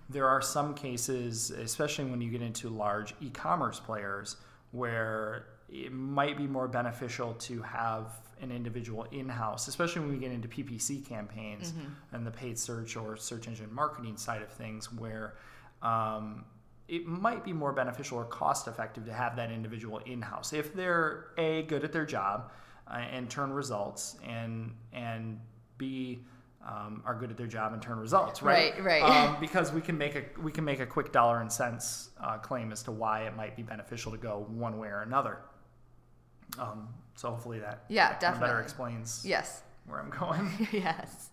There 0.09 0.29
are 0.29 0.41
some 0.41 0.73
cases, 0.75 1.51
especially 1.51 2.05
when 2.05 2.21
you 2.21 2.31
get 2.31 2.41
into 2.51 2.69
large 2.69 3.13
e-commerce 3.21 3.81
players, 3.81 4.37
where 4.71 5.47
it 5.69 5.91
might 5.93 6.37
be 6.37 6.47
more 6.47 6.69
beneficial 6.69 7.35
to 7.49 7.61
have 7.63 8.05
an 8.41 8.53
individual 8.53 9.03
in-house, 9.11 9.67
especially 9.67 10.01
when 10.03 10.13
we 10.13 10.19
get 10.19 10.31
into 10.31 10.47
PPC 10.47 11.05
campaigns 11.15 11.75
and 12.13 12.25
the 12.25 12.31
paid 12.31 12.57
search 12.57 12.97
or 12.97 13.17
search 13.17 13.49
engine 13.49 13.73
marketing 13.75 14.17
side 14.17 14.43
of 14.43 14.51
things, 14.53 14.93
where 14.93 15.35
um, 15.83 16.45
it 16.93 17.07
might 17.07 17.43
be 17.43 17.55
more 17.55 17.73
beneficial 17.73 18.19
or 18.19 18.25
cost 18.27 18.69
effective 18.69 19.07
to 19.07 19.13
have 19.15 19.35
that 19.37 19.51
individual 19.51 19.99
in-house 20.05 20.53
if 20.53 20.75
they're 20.75 21.29
a 21.39 21.63
good 21.63 21.85
at 21.85 21.93
their 21.93 22.05
job 22.05 22.51
uh, 22.89 22.97
and 22.97 23.31
turn 23.31 23.51
results 23.53 24.17
and 24.27 24.75
and 24.93 25.41
b 25.79 26.21
um, 26.65 27.03
are 27.07 27.15
good 27.15 27.31
at 27.31 27.37
their 27.39 27.47
job 27.47 27.73
and 27.73 27.81
turn 27.81 27.99
results 27.99 28.43
right 28.43 28.75
Right, 28.85 29.03
right. 29.03 29.29
um, 29.29 29.37
because 29.41 29.73
we 29.73 29.81
can 29.81 29.97
make 29.97 30.15
a 30.17 30.23
we 30.43 30.53
can 30.53 30.65
make 30.65 30.81
a 30.81 30.87
quick 30.87 31.13
dollar 31.13 31.41
and 31.41 31.51
cents 31.51 32.11
uh, 32.21 32.37
claim 32.39 32.71
as 32.71 32.83
to 32.85 32.93
why 32.93 33.23
it 33.23 33.35
might 33.35 33.57
be 33.57 33.63
beneficial 33.63 34.13
to 34.13 34.19
go 34.19 34.45
one 34.51 34.79
way 34.79 34.89
or 34.89 35.01
another 35.01 35.39
um, 36.59 36.89
so 37.17 37.31
hopefully 37.31 37.59
that 37.59 37.85
Yeah, 37.89 38.11
that 38.11 38.21
kinda 38.21 38.33
better 38.39 38.47
definitely. 38.61 38.65
explains 38.65 39.25
Yes. 39.25 39.63
where 39.87 39.99
i'm 39.99 40.11
going 40.11 40.69
yes. 40.73 41.31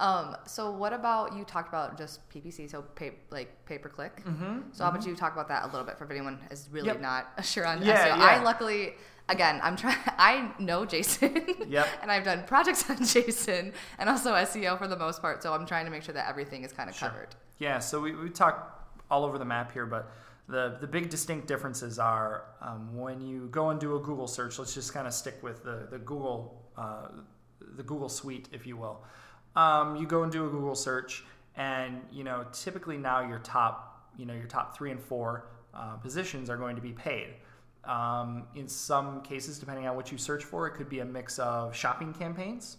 Um, 0.00 0.34
so 0.46 0.70
what 0.70 0.92
about 0.94 1.36
you 1.36 1.44
talked 1.44 1.68
about 1.68 1.98
just 1.98 2.28
PPC, 2.30 2.70
so 2.70 2.82
pay, 2.94 3.12
like 3.30 3.64
pay 3.66 3.76
per 3.78 3.88
click. 3.90 4.24
Mm-hmm, 4.24 4.60
so 4.72 4.84
how 4.84 4.90
about 4.90 5.06
you 5.06 5.14
talk 5.14 5.34
about 5.34 5.48
that 5.48 5.64
a 5.64 5.66
little 5.66 5.84
bit 5.84 5.98
for 5.98 6.04
if 6.04 6.10
anyone 6.10 6.38
is 6.50 6.68
really 6.72 6.86
Yep. 6.88 7.00
not 7.02 7.26
sure 7.44 7.66
on 7.66 7.82
Yeah, 7.82 7.98
SEO? 8.08 8.18
yeah. 8.18 8.24
I 8.24 8.42
luckily, 8.42 8.94
again, 9.28 9.60
I'm 9.62 9.76
trying. 9.76 9.98
I 10.18 10.52
know 10.58 10.86
Jason. 10.86 11.44
Yep. 11.68 11.86
and 12.02 12.10
I've 12.10 12.24
done 12.24 12.44
projects 12.46 12.88
on 12.88 13.04
Jason 13.04 13.74
and 13.98 14.08
also 14.08 14.32
SEO 14.34 14.78
for 14.78 14.88
the 14.88 14.96
most 14.96 15.20
part. 15.20 15.42
So 15.42 15.52
I'm 15.52 15.66
trying 15.66 15.84
to 15.84 15.90
make 15.90 16.02
sure 16.02 16.14
that 16.14 16.28
everything 16.28 16.64
is 16.64 16.72
kind 16.72 16.88
of 16.88 16.96
Sure. 16.96 17.08
covered. 17.10 17.28
Yeah, 17.58 17.78
so 17.78 18.00
we, 18.00 18.14
we 18.16 18.30
talk 18.30 18.90
all 19.10 19.22
over 19.24 19.36
the 19.36 19.44
map 19.44 19.70
here, 19.72 19.84
but 19.84 20.10
the, 20.48 20.78
the 20.80 20.86
big 20.86 21.10
distinct 21.10 21.46
differences 21.46 21.98
are 21.98 22.44
um, 22.62 22.96
when 22.96 23.20
you 23.20 23.48
go 23.50 23.68
and 23.68 23.78
do 23.78 23.96
a 23.96 24.00
Google 24.00 24.26
search, 24.26 24.58
let's 24.58 24.72
just 24.72 24.94
kind 24.94 25.06
of 25.06 25.12
stick 25.12 25.36
with 25.42 25.62
the, 25.62 25.86
the 25.90 25.98
Google 25.98 26.62
uh, 26.78 27.08
the 27.76 27.82
Google 27.82 28.08
suite, 28.08 28.48
if 28.50 28.66
you 28.66 28.76
will. 28.78 29.04
Um, 29.56 29.96
you 29.96 30.06
go 30.06 30.22
and 30.22 30.30
do 30.30 30.46
a 30.46 30.50
Google 30.50 30.74
search, 30.74 31.24
and 31.56 32.00
you 32.12 32.24
know 32.24 32.46
typically 32.52 32.96
now 32.96 33.20
your 33.20 33.40
top 33.40 34.10
you 34.16 34.26
know 34.26 34.34
your 34.34 34.46
top 34.46 34.76
three 34.76 34.90
and 34.90 35.00
four 35.00 35.48
uh, 35.74 35.96
positions 35.96 36.50
are 36.50 36.56
going 36.56 36.76
to 36.76 36.82
be 36.82 36.92
paid. 36.92 37.34
Um, 37.84 38.44
in 38.54 38.68
some 38.68 39.22
cases, 39.22 39.58
depending 39.58 39.86
on 39.86 39.96
what 39.96 40.12
you 40.12 40.18
search 40.18 40.44
for, 40.44 40.66
it 40.66 40.72
could 40.72 40.88
be 40.88 41.00
a 41.00 41.04
mix 41.04 41.38
of 41.38 41.74
shopping 41.74 42.12
campaigns. 42.12 42.76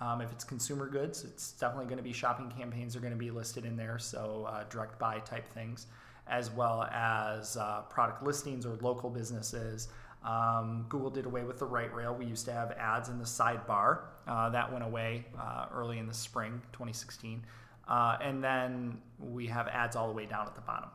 Um, 0.00 0.20
if 0.20 0.32
it's 0.32 0.42
consumer 0.42 0.88
goods, 0.88 1.24
it's 1.24 1.52
definitely 1.52 1.86
going 1.86 1.98
to 1.98 2.02
be 2.02 2.12
shopping 2.12 2.50
campaigns 2.50 2.96
are 2.96 3.00
going 3.00 3.12
to 3.12 3.18
be 3.18 3.30
listed 3.30 3.64
in 3.64 3.76
there, 3.76 3.98
so 3.98 4.46
uh, 4.50 4.64
direct 4.68 4.98
buy 4.98 5.20
type 5.20 5.48
things, 5.48 5.86
as 6.26 6.50
well 6.50 6.82
as 6.92 7.56
uh, 7.56 7.82
product 7.88 8.22
listings 8.22 8.66
or 8.66 8.76
local 8.80 9.08
businesses. 9.08 9.88
Um, 10.24 10.86
Google 10.88 11.10
did 11.10 11.26
away 11.26 11.44
with 11.44 11.58
the 11.58 11.66
right 11.66 11.94
rail. 11.94 12.14
We 12.14 12.26
used 12.26 12.44
to 12.46 12.52
have 12.52 12.72
ads 12.72 13.08
in 13.08 13.18
the 13.18 13.24
sidebar. 13.24 14.00
Uh, 14.26 14.48
that 14.50 14.72
went 14.72 14.84
away 14.84 15.24
uh, 15.38 15.66
early 15.72 15.98
in 15.98 16.06
the 16.06 16.14
spring 16.14 16.62
2016. 16.72 17.44
Uh, 17.86 18.16
and 18.22 18.42
then 18.42 18.98
we 19.18 19.46
have 19.46 19.68
ads 19.68 19.96
all 19.96 20.08
the 20.08 20.14
way 20.14 20.26
down 20.26 20.46
at 20.46 20.54
the 20.54 20.60
bottom. 20.62 20.88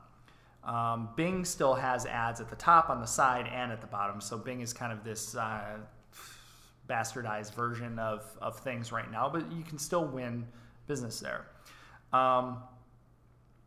Um, 0.64 1.10
Bing 1.16 1.46
still 1.46 1.76
has 1.76 2.06
ads 2.06 2.42
at 2.42 2.50
the 2.50 2.56
top, 2.56 2.90
on 2.90 3.00
the 3.00 3.06
side, 3.06 3.48
and 3.52 3.72
at 3.72 3.82
the 3.82 3.88
bottom. 3.88 4.20
So 4.20 4.38
Bing 4.38 4.62
is 4.62 4.74
kind 4.74 4.92
of 4.92 5.04
this 5.04 5.36
uh, 5.36 5.78
bastardized 6.90 7.54
version 7.54 8.00
of, 8.00 8.26
of 8.42 8.60
things 8.60 8.92
right 8.92 9.10
now, 9.12 9.30
but 9.30 9.52
you 9.52 9.64
can 9.64 9.78
still 9.78 10.06
win 10.06 10.46
business 10.88 11.20
there. 11.20 11.46
Um, 12.12 12.58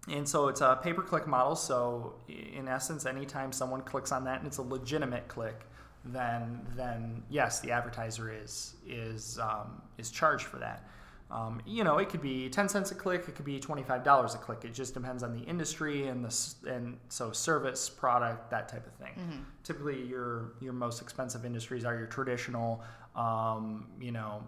and 0.09 0.28
so 0.28 0.49
it's 0.49 0.61
a 0.61 0.78
pay 0.83 0.92
per 0.92 1.02
click 1.02 1.26
model. 1.26 1.54
So 1.54 2.14
in 2.28 2.66
essence, 2.66 3.07
anytime 3.07 3.52
someone 3.52 3.83
clicks 3.83 4.11
on 4.11 4.25
that 4.25 4.38
and 4.38 4.47
it's 4.49 4.59
a 4.59 4.62
legitimate 4.62 5.28
click, 5.28 5.61
then 6.04 6.61
then 6.76 7.23
yes, 7.30 7.61
the 7.61 7.71
advertiser 7.71 8.32
is 8.32 8.75
is 8.87 9.38
um, 9.38 9.82
is 9.99 10.11
charged 10.11 10.47
for 10.47 10.59
that. 10.59 10.88
Um, 11.30 11.62
you 11.66 11.82
know, 11.82 11.97
it 11.97 12.11
could 12.11 12.21
be 12.21 12.49
ten 12.50 12.68
cents 12.68 12.90
a 12.90 12.94
click, 12.94 13.25
it 13.28 13.35
could 13.37 13.44
be 13.44 13.59
twenty 13.59 13.82
five 13.82 14.04
dollars 14.04 14.35
a 14.35 14.38
click. 14.38 14.64
It 14.64 14.75
just 14.75 14.94
depends 14.94 15.23
on 15.23 15.32
the 15.32 15.42
industry 15.44 16.09
and 16.09 16.25
the 16.25 16.54
and 16.71 16.99
so 17.09 17.32
service, 17.32 17.88
product, 17.88 18.50
that 18.50 18.68
type 18.68 18.87
of 18.87 18.92
thing. 18.94 19.44
Typically, 19.64 20.02
your 20.02 20.52
your 20.61 20.73
most 20.73 21.00
expensive 21.00 21.44
industries 21.44 21.85
are 21.85 21.97
your 21.97 22.06
traditional, 22.06 22.82
um, 23.16 23.87
you 24.00 24.12
know, 24.12 24.42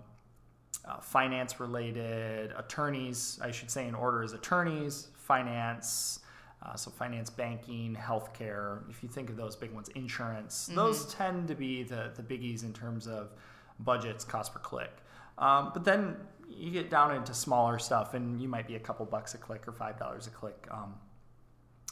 uh, 0.87 0.99
finance 1.01 1.61
related 1.61 2.53
attorneys 2.59 3.39
i 3.43 3.51
should 3.51 3.71
say 3.71 3.87
in 3.89 3.95
order 3.95 4.23
is 4.23 4.33
attorneys 4.35 5.09
finance 5.17 6.19
Uh, 6.65 6.75
so 6.77 6.91
finance, 6.91 7.29
banking, 7.29 7.95
healthcare. 7.95 8.89
If 8.89 9.03
you 9.03 9.09
think 9.09 9.29
of 9.29 9.37
those 9.37 9.55
big 9.55 9.73
ones, 9.73 9.89
insurance. 9.91 10.71
Those 10.75 11.13
tend 11.13 11.49
to 11.49 11.55
be 11.55 11.83
the 11.83 12.11
the 12.15 12.23
biggies 12.23 12.63
in 12.63 12.73
terms 12.73 13.07
of 13.07 13.33
budgets, 13.81 14.25
cost 14.25 14.55
per 14.55 14.61
click. 14.61 14.93
Um, 15.37 15.73
but 15.75 15.85
then 15.85 16.17
you 16.49 16.71
get 16.71 16.91
down 16.91 17.15
into 17.15 17.35
smaller 17.35 17.79
stuff, 17.79 18.15
and 18.15 18.41
you 18.41 18.49
might 18.49 18.67
be 18.67 18.77
a 18.77 18.81
couple 18.81 19.05
bucks 19.05 19.35
a 19.35 19.39
click 19.39 19.69
or 19.69 19.73
five 19.73 19.99
dollars 19.99 20.27
a 20.27 20.31
click. 20.31 20.67
Um, 20.71 20.95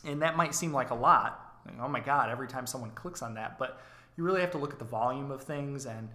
and 0.04 0.22
that 0.22 0.36
might 0.36 0.54
seem 0.54 0.72
like 0.72 0.90
a 0.90 0.94
lot. 0.94 1.60
Like, 1.66 1.76
oh 1.80 1.88
my 1.88 2.00
God, 2.00 2.30
every 2.30 2.48
time 2.48 2.66
someone 2.66 2.90
clicks 2.92 3.22
on 3.22 3.34
that. 3.34 3.58
But 3.58 3.80
you 4.16 4.24
really 4.24 4.40
have 4.40 4.50
to 4.52 4.58
look 4.58 4.72
at 4.72 4.78
the 4.78 4.84
volume 4.84 5.30
of 5.30 5.42
things. 5.42 5.86
And 5.86 6.08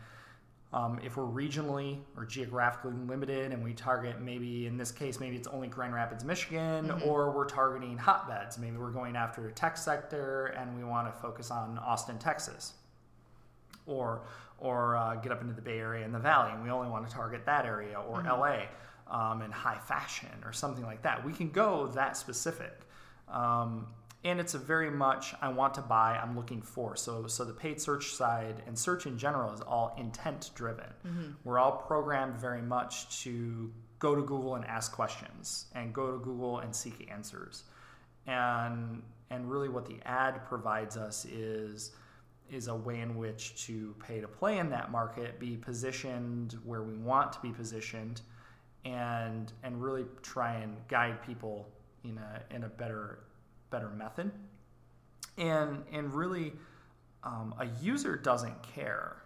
um, 0.78 1.00
if 1.04 1.18
we're 1.18 1.24
regionally 1.24 1.98
or 2.16 2.24
geographically 2.24 2.94
limited 3.08 3.52
and 3.52 3.64
we 3.64 3.74
target 3.74 4.22
maybe, 4.22 4.68
in 4.68 4.78
this 4.78 4.92
case, 4.92 5.20
maybe 5.20 5.36
it's 5.36 5.48
only 5.48 5.68
Grand 5.68 5.94
Rapids, 5.94 6.24
Michigan, 6.24 6.92
or 7.04 7.32
we're 7.32 7.46
targeting 7.48 7.98
hotbeds. 7.98 8.60
Maybe 8.60 8.78
we're 8.78 8.92
going 8.92 9.16
after 9.16 9.48
a 9.48 9.52
tech 9.52 9.76
sector 9.76 10.48
and 10.58 10.78
we 10.78 10.84
want 10.84 11.12
to 11.12 11.20
focus 11.20 11.50
on 11.50 11.80
Austin, 11.80 12.20
Texas. 12.20 12.74
Or, 13.88 14.22
or 14.60 14.98
uh, 14.98 15.16
get 15.16 15.32
up 15.32 15.42
into 15.42 15.54
the 15.54 15.62
Bay 15.62 15.80
Area 15.80 16.06
and 16.06 16.14
the 16.14 16.20
Valley, 16.20 16.52
and 16.54 16.62
we 16.62 16.70
only 16.70 16.90
want 16.90 17.08
to 17.08 17.14
target 17.14 17.46
that 17.46 17.66
area, 17.66 17.98
or 18.00 18.22
LA 18.22 18.64
um, 19.10 19.42
and 19.42 19.54
high 19.54 19.80
fashion, 19.80 20.30
or 20.44 20.52
something 20.52 20.84
like 20.84 21.02
that. 21.04 21.26
We 21.26 21.32
can 21.32 21.50
go 21.50 21.88
that 21.96 22.18
specific. 22.18 22.82
Um, 23.30 23.88
and 24.24 24.40
it's 24.40 24.54
a 24.54 24.60
very 24.60 24.90
much 24.90 25.34
I 25.42 25.50
want 25.50 25.74
to 25.76 25.82
buy, 25.82 26.18
I'm 26.18 26.36
looking 26.36 26.62
for. 26.62 26.96
So, 26.96 27.28
so 27.28 27.46
the 27.46 27.54
paid 27.54 27.80
search 27.80 28.14
side 28.14 28.64
and 28.68 28.78
search 28.78 29.06
in 29.06 29.18
general 29.18 29.54
is 29.54 29.62
all 29.62 29.96
intent 29.98 30.52
driven. 30.56 30.90
Mm-hmm. 31.06 31.32
We're 31.44 31.60
all 31.60 31.74
programmed 31.74 32.38
very 32.38 32.62
much 32.62 33.22
to 33.24 33.72
go 34.00 34.16
to 34.16 34.22
Google 34.22 34.56
and 34.56 34.66
ask 34.66 34.92
questions, 34.92 35.66
and 35.74 35.94
go 35.94 36.12
to 36.12 36.18
Google 36.20 36.60
and 36.60 36.76
seek 36.76 37.10
answers. 37.12 37.64
And 38.26 39.02
and 39.30 39.50
really, 39.50 39.70
what 39.70 39.86
the 39.86 40.00
ad 40.06 40.46
provides 40.46 40.98
us 40.98 41.26
is 41.26 41.92
is 42.50 42.68
a 42.68 42.76
way 42.76 43.02
in 43.02 43.18
which 43.18 43.66
to 43.66 43.94
pay 44.00 44.22
to 44.22 44.28
play 44.28 44.58
in 44.58 44.70
that 44.70 44.90
market, 44.92 45.40
be 45.40 45.58
positioned 45.58 46.58
where 46.64 46.82
we 46.82 46.96
want 46.96 47.34
to 47.34 47.40
be 47.42 47.52
positioned, 47.52 48.22
and 48.86 49.52
and 49.64 49.82
really 49.82 50.06
try 50.22 50.56
and 50.56 50.76
guide 50.88 51.22
people 51.22 51.68
in 52.04 52.18
a 52.18 52.56
in 52.56 52.64
a 52.64 52.70
better 52.70 53.20
better 53.70 53.90
method. 53.90 54.32
And 55.38 55.84
and 55.92 56.14
really, 56.14 56.54
um, 57.24 57.54
a 57.60 57.66
user 57.82 58.16
doesn't 58.16 58.64
care. 58.64 59.18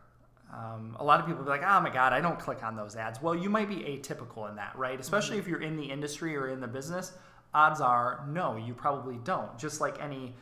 Um, 0.53 0.98
a 1.00 1.03
lot 1.03 1.21
of 1.21 1.25
people 1.25 1.43
be 1.43 1.50
like, 1.50 1.63
"Oh 1.63 1.79
my 1.79 1.89
God, 1.89 2.12
I 2.12 2.19
don't 2.19 2.39
click 2.39 2.63
on 2.63 2.75
those 2.75 2.95
ads." 2.95 3.21
Well, 3.21 3.36
you 3.36 3.50
might 3.50 3.69
be 3.69 3.77
atypical 3.77 4.50
in 4.50 4.55
that, 4.57 4.77
right? 4.77 5.00
Especially 5.00 5.38
if 5.38 5.48
you're 5.48 5.62
in 5.62 5.77
the 5.77 5.86
industry 5.86 6.36
or 6.36 6.50
in 6.50 6.60
the 6.60 6.67
business. 6.67 7.13
Odds 7.53 7.81
are, 7.81 8.25
no, 8.29 8.55
you 8.55 8.74
probably 8.74 9.17
don't. 9.24 9.57
Just 9.57 9.81
like 9.81 10.01
any 10.01 10.33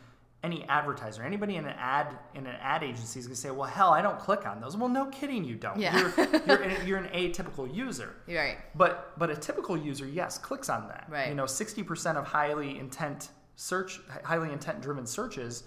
any 0.41 0.63
advertiser, 0.69 1.21
anybody 1.21 1.57
in 1.57 1.65
an 1.65 1.75
ad 1.77 2.17
in 2.33 2.47
an 2.47 2.55
ad 2.61 2.81
agency 2.81 3.19
is 3.19 3.27
going 3.27 3.35
to 3.35 3.41
say, 3.41 3.51
"Well, 3.51 3.69
hell, 3.69 3.91
I 3.91 4.01
don't 4.01 4.17
click 4.17 4.47
on 4.47 4.61
those." 4.61 4.77
Well, 4.77 4.89
no 4.89 5.07
kidding, 5.07 5.43
you 5.43 5.55
don't. 5.55 5.77
Yeah. 5.77 5.97
You're, 5.99 6.41
you're, 6.47 6.61
an, 6.61 6.87
you're 6.87 6.97
an 6.97 7.09
atypical 7.09 7.73
user. 7.73 8.15
You're 8.25 8.41
right. 8.41 8.57
But 8.75 9.19
but 9.19 9.29
a 9.29 9.35
typical 9.35 9.75
user, 9.77 10.07
yes, 10.07 10.37
clicks 10.37 10.69
on 10.69 10.87
that. 10.87 11.07
Right. 11.09 11.27
You 11.27 11.35
know, 11.35 11.45
sixty 11.45 11.83
percent 11.83 12.17
of 12.17 12.25
highly 12.25 12.79
intent 12.79 13.29
search, 13.59 13.99
highly 14.23 14.51
intent 14.53 14.81
driven 14.81 15.05
searches 15.05 15.63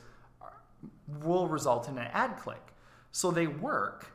will 1.22 1.46
result 1.46 1.88
in 1.88 1.98
an 1.98 2.08
ad 2.12 2.38
click. 2.38 2.72
So 3.10 3.30
they 3.30 3.46
work, 3.46 4.06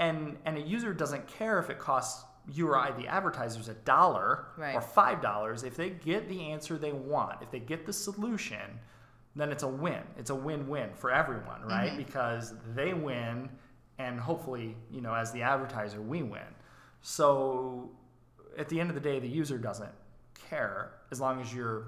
and 0.00 0.36
and 0.44 0.56
a 0.58 0.60
user 0.60 0.92
doesn't 0.92 1.28
care 1.28 1.58
if 1.60 1.70
it 1.70 1.78
costs 1.78 2.24
you 2.52 2.68
or 2.68 2.76
I, 2.76 2.90
the 2.90 3.06
advertisers, 3.06 3.68
a 3.68 3.74
dollar 3.74 4.46
Right. 4.56 4.74
or 4.74 4.80
five 4.80 5.22
dollars. 5.22 5.62
If 5.62 5.76
they 5.76 5.90
get 5.90 6.28
the 6.28 6.50
answer 6.50 6.76
they 6.76 6.90
want, 6.90 7.40
if 7.42 7.52
they 7.52 7.60
get 7.60 7.86
the 7.86 7.92
solution, 7.92 8.80
then 9.36 9.52
it's 9.52 9.62
a 9.62 9.68
win. 9.68 10.02
It's 10.18 10.30
a 10.30 10.34
win-win 10.34 10.90
for 10.94 11.12
everyone, 11.12 11.62
right? 11.62 11.90
Mm-hmm. 11.90 11.98
Because 11.98 12.54
they 12.74 12.92
win, 12.92 13.48
and 13.98 14.18
hopefully, 14.18 14.76
you 14.90 15.00
know, 15.00 15.14
as 15.14 15.30
the 15.30 15.42
advertiser, 15.42 16.02
we 16.02 16.24
win. 16.24 16.50
So 17.00 17.88
at 18.58 18.68
the 18.68 18.80
end 18.80 18.90
of 18.90 18.94
the 18.96 19.00
day, 19.00 19.20
the 19.20 19.28
user 19.28 19.56
doesn't 19.58 19.94
care 20.50 20.90
as 21.12 21.20
long 21.20 21.40
as 21.40 21.54
you're 21.54 21.84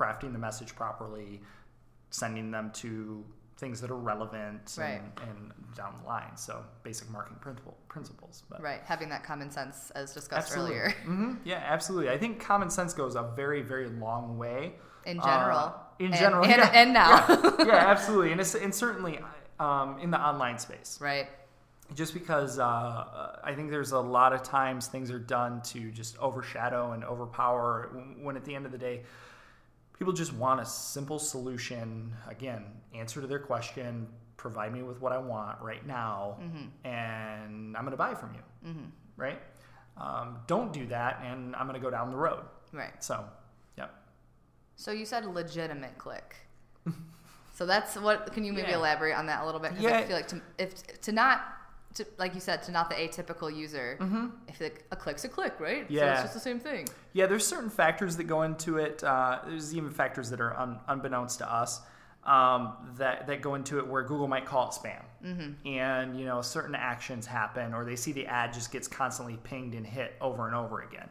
crafting 0.00 0.32
the 0.32 0.38
message 0.38 0.74
properly, 0.74 1.40
sending 2.10 2.50
them 2.50 2.70
to 2.72 3.24
things 3.58 3.80
that 3.82 3.90
are 3.90 3.96
relevant 3.96 4.74
Right. 4.78 5.02
and, 5.02 5.12
and 5.28 5.52
down 5.76 5.94
the 6.00 6.08
line. 6.08 6.34
So 6.36 6.64
basic 6.82 7.10
marketing 7.10 7.38
principle, 7.40 7.76
principles. 7.88 8.42
But 8.48 8.62
Right. 8.62 8.80
Having 8.86 9.10
that 9.10 9.22
common 9.22 9.50
sense 9.50 9.90
as 9.94 10.14
discussed 10.14 10.48
absolutely. 10.48 10.76
earlier. 10.78 10.90
hmm 11.04 11.34
Yeah, 11.44 11.62
absolutely. 11.66 12.08
I 12.10 12.16
think 12.16 12.40
common 12.40 12.70
sense 12.70 12.94
goes 12.94 13.16
a 13.16 13.22
very, 13.36 13.60
very 13.60 13.88
long 13.88 14.38
way. 14.38 14.72
In 15.04 15.20
Uh, 15.20 15.24
general. 15.24 15.74
in 15.98 16.06
And- 16.06 16.14
general. 16.14 16.44
and- 16.44 16.56
yeah. 16.56 16.70
and 16.72 16.92
now. 16.94 17.26
Yeah, 17.28 17.66
yeah, 17.66 17.74
absolutely. 17.94 18.32
And, 18.32 18.40
it's, 18.40 18.54
and 18.54 18.74
certainly 18.74 19.20
um, 19.58 19.98
in 19.98 20.10
the 20.10 20.18
online 20.20 20.58
space 20.58 20.98
Right. 21.00 21.28
just 21.94 22.14
because 22.14 22.58
uh, 22.58 23.40
I 23.44 23.52
think 23.54 23.70
there's 23.70 23.92
a 23.92 24.00
lot 24.00 24.32
of 24.32 24.42
times 24.42 24.86
things 24.86 25.10
are 25.10 25.18
done 25.18 25.60
to 25.72 25.90
just 25.90 26.16
overshadow 26.18 26.92
and 26.92 27.04
overpower 27.04 27.90
when 28.22 28.36
at 28.36 28.44
the 28.46 28.54
end 28.54 28.64
of 28.64 28.72
the 28.72 28.78
day 28.78 29.02
people 30.00 30.14
just 30.14 30.32
want 30.32 30.58
a 30.60 30.64
simple 30.64 31.18
solution 31.18 32.10
again 32.26 32.64
answer 32.94 33.20
to 33.20 33.26
their 33.26 33.38
question 33.38 34.06
provide 34.38 34.72
me 34.72 34.82
with 34.82 34.98
what 35.02 35.12
i 35.12 35.18
want 35.18 35.60
right 35.60 35.86
now 35.86 36.38
and 36.84 37.76
i'm 37.76 37.82
going 37.84 37.90
to 37.90 37.96
buy 37.98 38.14
from 38.14 38.30
you 38.34 38.72
right 39.18 39.40
um, 39.98 40.38
don't 40.46 40.72
do 40.72 40.86
that 40.86 41.22
and 41.24 41.54
i'm 41.54 41.66
going 41.68 41.78
to 41.78 41.84
go 41.84 41.90
down 41.90 42.10
the 42.10 42.16
road 42.16 42.42
Right. 42.72 43.04
so 43.04 43.24
yeah 43.76 43.88
So 44.76 44.90
you 44.92 45.04
said 45.04 45.26
legitimate 45.26 45.98
click. 45.98 46.36
so 47.54 47.66
that's 47.66 47.96
what. 47.96 48.32
Can 48.32 48.44
you 48.44 48.52
maybe 48.54 48.68
Yeah. 48.70 48.76
elaborate 48.76 49.14
on 49.18 49.26
that 49.26 49.42
a 49.42 49.44
little 49.44 49.60
bit? 49.60 49.72
Because 49.72 49.84
Yeah. 49.84 49.98
I 49.98 50.04
feel 50.06 50.16
like 50.16 50.28
to, 50.28 50.40
if 50.56 51.00
to 51.02 51.12
not. 51.12 51.42
To, 51.94 52.06
like 52.18 52.34
you 52.34 52.40
said, 52.40 52.62
to 52.64 52.70
not 52.70 52.88
the 52.88 52.94
atypical 52.94 53.54
user, 53.54 53.98
I 54.00 54.52
feel 54.52 54.68
like 54.68 54.84
a 54.92 54.96
click's 54.96 55.24
a 55.24 55.28
click, 55.28 55.54
right? 55.58 55.88
So 55.88 55.94
Yeah. 55.94 56.12
it's 56.12 56.22
just 56.22 56.34
the 56.34 56.40
same 56.40 56.60
thing. 56.60 56.86
Yeah, 57.12 57.26
there's 57.26 57.44
certain 57.46 57.68
factors 57.70 58.16
that 58.18 58.24
go 58.24 58.42
into 58.42 58.78
it. 58.78 59.02
Uh, 59.02 59.40
there's 59.44 59.74
even 59.74 59.90
factors 59.90 60.30
that 60.30 60.40
are 60.40 60.56
un- 60.56 60.78
unbeknownst 60.86 61.38
to 61.38 61.52
us 61.52 61.80
um, 62.24 62.74
that 62.98 63.26
that 63.26 63.40
go 63.40 63.54
into 63.54 63.78
it 63.78 63.86
where 63.86 64.02
Google 64.02 64.28
might 64.28 64.44
call 64.44 64.68
it 64.68 64.72
spam, 64.72 65.02
mm-hmm. 65.24 65.66
and 65.66 66.18
you 66.18 66.26
know 66.26 66.42
certain 66.42 66.74
actions 66.74 67.26
happen, 67.26 67.72
or 67.72 67.84
they 67.84 67.96
see 67.96 68.12
the 68.12 68.26
ad 68.26 68.52
just 68.52 68.70
gets 68.70 68.86
constantly 68.86 69.38
pinged 69.42 69.74
and 69.74 69.86
hit 69.86 70.14
over 70.20 70.46
and 70.46 70.54
over 70.54 70.82
again. 70.82 71.08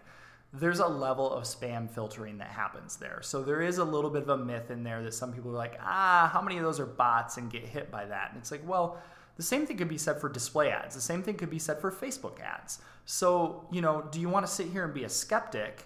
There's 0.54 0.80
a 0.80 0.88
level 0.88 1.32
of 1.32 1.44
spam 1.44 1.90
filtering 1.90 2.38
that 2.40 2.48
happens 2.50 2.98
there. 2.98 3.20
So 3.22 3.44
there 3.44 3.62
is 3.62 3.78
a 3.78 3.84
little 3.84 4.10
bit 4.10 4.24
of 4.24 4.30
a 4.30 4.38
myth 4.38 4.72
in 4.72 4.84
there 4.84 5.04
that 5.04 5.14
some 5.14 5.32
people 5.32 5.52
are 5.52 5.58
like, 5.58 5.78
ah, 5.80 6.30
how 6.34 6.42
many 6.42 6.58
of 6.58 6.64
those 6.64 6.80
are 6.80 6.88
bots 6.88 7.38
and 7.38 7.52
get 7.52 7.64
hit 7.66 7.92
by 7.92 8.06
that? 8.06 8.32
And 8.32 8.40
it's 8.40 8.50
like, 8.50 8.68
well, 8.68 9.00
the 9.40 9.44
same 9.44 9.66
thing 9.66 9.78
could 9.78 9.88
be 9.88 9.98
said 9.98 10.20
for 10.20 10.28
display 10.28 10.70
ads. 10.70 10.96
The 10.96 11.00
same 11.02 11.24
thing 11.24 11.36
could 11.38 11.50
be 11.50 11.60
said 11.60 11.80
for 11.80 11.90
Facebook 11.94 12.42
ads. 12.42 12.80
So, 13.06 13.66
you 13.72 13.80
know, 13.82 14.04
do 14.12 14.20
you 14.20 14.28
want 14.28 14.46
to 14.46 14.52
sit 14.52 14.68
here 14.68 14.84
and 14.84 14.94
be 14.94 15.06
a 15.06 15.10
skeptic 15.10 15.86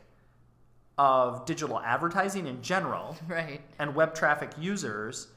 of 0.97 1.45
digital 1.45 1.79
advertising 1.79 2.47
in 2.47 2.63
general 2.63 3.15
Right. 3.27 3.61
and 3.77 3.93
web 3.93 4.15
traffic 4.15 4.49
users? 4.59 5.27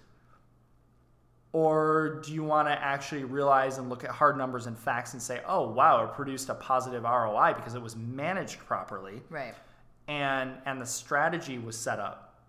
Or 1.53 2.23
do 2.25 2.33
you 2.33 2.43
want 2.43 2.69
to 2.69 2.73
actually 2.73 3.25
realize 3.25 3.77
and 3.77 3.91
look 3.91 4.03
at 4.03 4.11
hard 4.11 4.37
numbers 4.39 4.67
and 4.67 4.79
facts 4.79 5.13
and 5.13 5.23
say, 5.23 5.43
oh, 5.47 5.69
wow, 5.71 6.05
it 6.05 6.13
produced 6.15 6.49
a 6.49 6.55
positive 6.55 7.05
ROI 7.05 7.53
because 7.55 7.75
it 7.75 7.83
was 7.83 7.97
managed 7.97 8.59
properly 8.61 9.23
Right. 9.31 9.55
and, 10.09 10.53
and 10.65 10.81
the 10.81 10.87
strategy 10.87 11.59
was 11.59 11.77
set 11.79 11.99
up 11.99 12.43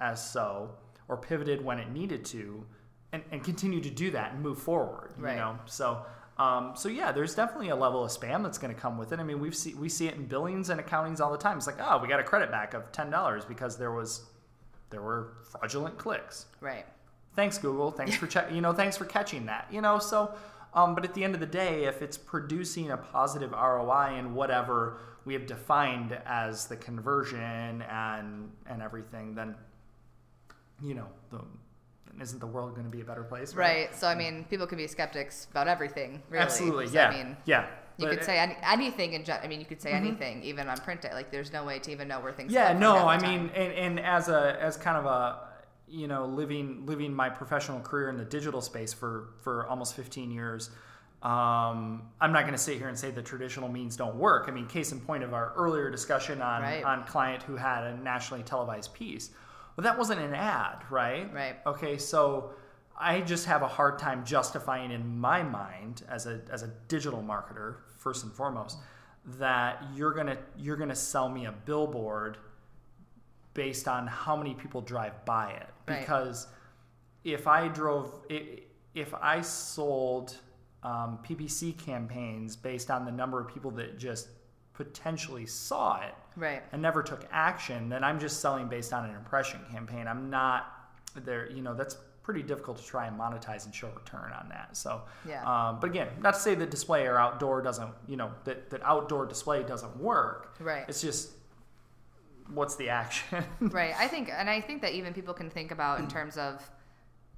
as 0.00 0.20
so 0.32 0.70
or 1.08 1.16
pivoted 1.16 1.64
when 1.64 1.78
it 1.78 1.90
needed 1.90 2.24
to 2.24 2.64
and, 3.12 3.22
and 3.30 3.44
continue 3.44 3.80
to 3.80 3.90
do 3.90 4.10
that 4.12 4.32
and 4.32 4.42
move 4.42 4.58
forward, 4.58 5.12
Right. 5.18 5.32
you 5.34 5.38
know? 5.38 5.58
So, 5.66 6.04
um, 6.38 6.72
so 6.74 6.88
yeah, 6.88 7.12
there's 7.12 7.34
definitely 7.34 7.68
a 7.68 7.76
level 7.76 8.02
of 8.04 8.10
spam 8.10 8.42
that's 8.42 8.58
going 8.58 8.74
to 8.74 8.80
come 8.80 8.96
with 8.98 9.12
it. 9.12 9.20
I 9.20 9.22
mean, 9.22 9.38
we've 9.38 9.54
see, 9.54 9.74
we 9.74 9.88
see 9.88 10.08
it 10.08 10.14
in 10.14 10.24
billings 10.26 10.70
and 10.70 10.80
accountings 10.80 11.20
all 11.20 11.30
the 11.30 11.38
time. 11.38 11.58
It's 11.58 11.66
like, 11.66 11.76
oh, 11.80 11.98
we 12.00 12.08
got 12.08 12.20
a 12.20 12.24
credit 12.24 12.50
back 12.50 12.72
of 12.74 12.90
$10 12.92 13.46
because 13.46 13.76
there 13.76 13.92
was, 13.92 14.22
there 14.90 15.02
were 15.02 15.34
fraudulent 15.50 15.96
clicks 15.98 16.46
Right. 16.60 16.84
thanks 17.34 17.56
google 17.58 17.90
thanks 17.90 18.14
for 18.14 18.26
check 18.34 18.52
you 18.52 18.60
know 18.60 18.74
thanks 18.74 18.94
for 18.96 19.06
catching 19.06 19.46
that 19.46 19.66
you 19.72 19.80
know 19.80 19.98
so 19.98 20.34
um, 20.74 20.94
but 20.94 21.02
at 21.04 21.14
the 21.14 21.24
end 21.24 21.32
of 21.34 21.40
the 21.40 21.46
day 21.46 21.84
if 21.84 22.02
it's 22.02 22.18
producing 22.18 22.90
a 22.90 22.96
positive 22.98 23.52
roi 23.52 24.14
in 24.18 24.34
whatever 24.34 24.98
we 25.24 25.32
have 25.32 25.46
defined 25.46 26.12
as 26.26 26.66
the 26.66 26.76
conversion 26.76 27.80
and 27.90 28.50
and 28.66 28.82
everything 28.82 29.34
then 29.34 29.54
you 30.82 30.92
know 30.94 31.06
the 31.30 31.40
isn't 32.20 32.38
the 32.40 32.46
world 32.46 32.72
going 32.74 32.84
to 32.84 32.90
be 32.90 33.00
a 33.00 33.04
better 33.04 33.22
place 33.24 33.54
Right. 33.54 33.94
So 33.94 34.06
I 34.06 34.14
mean, 34.14 34.44
people 34.50 34.66
can 34.66 34.78
be 34.78 34.86
skeptics 34.86 35.46
about 35.50 35.68
everything. 35.68 36.22
Really. 36.30 36.42
absolutely 36.44 36.86
So, 36.88 36.94
yeah 36.94 37.08
I 37.08 37.12
mean, 37.14 37.36
yeah 37.46 37.66
you 37.98 38.06
But- 38.06 38.16
could 38.16 38.24
say 38.24 38.38
any, 38.38 38.56
anything 38.62 39.12
in. 39.12 39.24
I 39.30 39.46
mean, 39.48 39.60
you 39.60 39.66
could 39.66 39.82
say 39.82 39.92
anything 39.92 40.42
even 40.42 40.68
on 40.68 40.78
print 40.78 41.04
it. 41.04 41.12
Like, 41.12 41.30
there's 41.30 41.52
no 41.52 41.62
way 41.64 41.78
to 41.80 41.90
even 41.90 42.08
know 42.08 42.20
where 42.20 42.32
things. 42.32 42.52
yeah 42.52 42.72
no 42.72 43.06
i 43.08 43.18
mean 43.18 43.50
and, 43.54 43.72
and 43.72 44.00
as 44.00 44.28
a 44.28 44.56
as 44.60 44.76
kind 44.76 44.96
of 44.96 45.04
a 45.06 45.40
you 45.88 46.08
know 46.08 46.24
living 46.24 46.86
living 46.86 47.12
my 47.14 47.28
professional 47.28 47.80
career 47.80 48.08
in 48.08 48.16
the 48.16 48.24
digital 48.24 48.60
space 48.62 48.92
for 48.94 49.28
for 49.42 49.66
almost 49.68 49.94
15 49.94 50.30
years 50.30 50.70
um, 51.22 52.02
i'm 52.20 52.32
not 52.32 52.42
going 52.42 52.52
to 52.54 52.58
sit 52.58 52.78
here 52.78 52.88
and 52.88 52.98
say 52.98 53.10
the 53.10 53.22
traditional 53.22 53.68
means 53.68 53.96
don't 53.96 54.16
work 54.16 54.46
i 54.48 54.50
mean 54.50 54.66
case 54.66 54.90
in 54.92 55.00
point 55.00 55.22
of 55.22 55.34
our 55.34 55.52
earlier 55.54 55.90
discussion 55.90 56.40
on 56.42 56.62
Right. 56.62 56.82
on 56.84 57.04
client 57.06 57.42
who 57.44 57.56
had 57.56 57.84
a 57.84 57.96
nationally 57.98 58.42
televised 58.42 58.92
piece 58.94 59.30
Well, 59.82 59.92
that 59.92 59.98
wasn't 59.98 60.20
an 60.20 60.32
ad, 60.32 60.84
right? 60.90 61.32
Right. 61.34 61.56
Okay, 61.66 61.98
so 61.98 62.52
I 62.96 63.20
just 63.20 63.46
have 63.46 63.62
a 63.62 63.66
hard 63.66 63.98
time 63.98 64.24
justifying 64.24 64.92
in 64.92 65.18
my 65.18 65.42
mind 65.42 66.04
as 66.08 66.26
a 66.26 66.40
as 66.52 66.62
a 66.62 66.68
digital 66.86 67.20
marketer, 67.20 67.78
first 67.98 68.22
and 68.22 68.32
foremost, 68.32 68.78
that 69.40 69.82
you're 69.92 70.12
gonna 70.12 70.38
you're 70.56 70.76
gonna 70.76 70.94
sell 70.94 71.28
me 71.28 71.46
a 71.46 71.52
billboard 71.52 72.38
based 73.54 73.88
on 73.88 74.06
how 74.06 74.36
many 74.36 74.54
people 74.54 74.80
drive 74.82 75.24
by 75.24 75.50
it. 75.50 75.68
Right. 75.88 75.98
Because 75.98 76.46
if 77.24 77.48
I 77.48 77.66
drove 77.66 78.24
if 78.94 79.12
I 79.20 79.40
sold 79.40 80.36
um, 80.84 81.18
PPC 81.28 81.76
campaigns 81.76 82.54
based 82.54 82.88
on 82.88 83.04
the 83.04 83.12
number 83.12 83.40
of 83.40 83.48
people 83.52 83.72
that 83.72 83.98
just 83.98 84.28
potentially 84.74 85.46
saw 85.46 86.00
it, 86.00 86.14
Right. 86.36 86.62
and 86.72 86.80
never 86.80 87.02
took 87.02 87.26
action, 87.30 87.88
then 87.88 88.02
I'm 88.02 88.18
just 88.18 88.40
selling 88.40 88.68
based 88.68 88.92
on 88.92 89.04
an 89.08 89.14
impression 89.14 89.60
campaign. 89.70 90.06
I'm 90.08 90.30
not 90.30 90.66
there. 91.14 91.50
You 91.50 91.60
know, 91.62 91.74
that's 91.74 91.96
pretty 92.22 92.42
difficult 92.42 92.78
to 92.78 92.84
try 92.84 93.06
and 93.06 93.18
monetize 93.18 93.64
and 93.66 93.74
show 93.74 93.88
return 93.90 94.32
on 94.32 94.48
that. 94.48 94.76
So, 94.76 95.02
Yeah. 95.26 95.42
Um, 95.44 95.78
but 95.80 95.90
again, 95.90 96.08
not 96.20 96.34
to 96.34 96.40
say 96.40 96.54
that 96.54 96.70
display 96.70 97.06
or 97.06 97.18
outdoor 97.18 97.60
doesn't, 97.62 97.92
you 98.06 98.16
know, 98.16 98.30
that, 98.44 98.70
that 98.70 98.80
outdoor 98.84 99.26
display 99.26 99.62
doesn't 99.64 99.96
work. 99.98 100.54
Right. 100.60 100.84
It's 100.88 101.00
just 101.02 101.32
what's 102.54 102.76
the 102.76 102.88
action? 102.90 103.44
Right. 103.60 103.94
I 103.98 104.08
think, 104.08 104.30
and 104.32 104.48
I 104.48 104.60
think 104.60 104.82
that 104.82 104.92
even 104.92 105.12
people 105.12 105.34
can 105.34 105.50
think 105.50 105.70
about 105.70 105.98
in 106.00 106.08
terms 106.08 106.36
of 106.38 106.62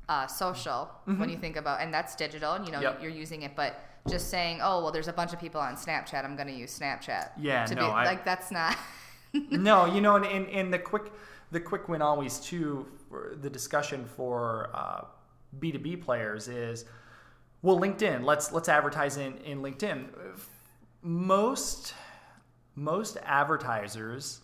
uh, 0.09 0.27
social 0.27 0.91
when 1.05 1.29
you 1.31 1.37
think 1.39 1.57
about, 1.57 1.81
and 1.81 1.93
that's 1.93 2.15
digital, 2.15 2.53
and 2.53 2.67
you 2.67 2.73
know, 2.73 2.79
Mm-hmm. 2.79 2.85
Yep. 2.85 3.03
you're 3.03 3.11
using 3.11 3.43
it, 3.43 3.57
but 3.57 3.81
just 4.09 4.29
saying, 4.29 4.61
oh, 4.63 4.83
well, 4.83 4.93
there's 4.93 5.09
a 5.09 5.13
bunch 5.13 5.33
of 5.33 5.41
people 5.41 5.61
on 5.61 5.77
Snapchat, 5.77 6.25
I'm 6.25 6.37
going 6.37 6.49
to 6.49 6.55
use 6.55 6.79
Snapchat. 6.79 7.31
Yeah, 7.39 7.65
to 7.67 7.75
no, 7.75 7.81
be, 7.83 7.87
I- 7.87 8.05
like 8.05 8.25
that's 8.25 8.51
not. 8.51 8.77
no, 9.51 9.87
you 9.87 10.01
know, 10.01 10.17
and, 10.17 10.25
and, 10.27 10.49
and 10.49 10.73
the 10.73 10.79
quick 10.79 11.13
the 11.51 11.61
quick 11.61 11.89
win 11.89 12.03
always 12.03 12.39
too. 12.39 12.87
for 13.09 13.37
The 13.41 13.51
discussion 13.51 14.05
for 14.05 14.71
uh, 14.75 15.05
B 15.59 15.73
two 15.73 15.79
B 15.79 15.97
players 15.97 16.49
is 16.49 16.85
well, 17.63 17.79
LinkedIn. 17.79 18.25
Let's 18.25 18.53
let's 18.53 18.69
advertise 18.69 19.17
in 19.17 19.39
in 19.39 19.61
LinkedIn. 19.63 20.07
Most 21.03 21.95
most 22.77 23.17
advertisers 23.25 24.41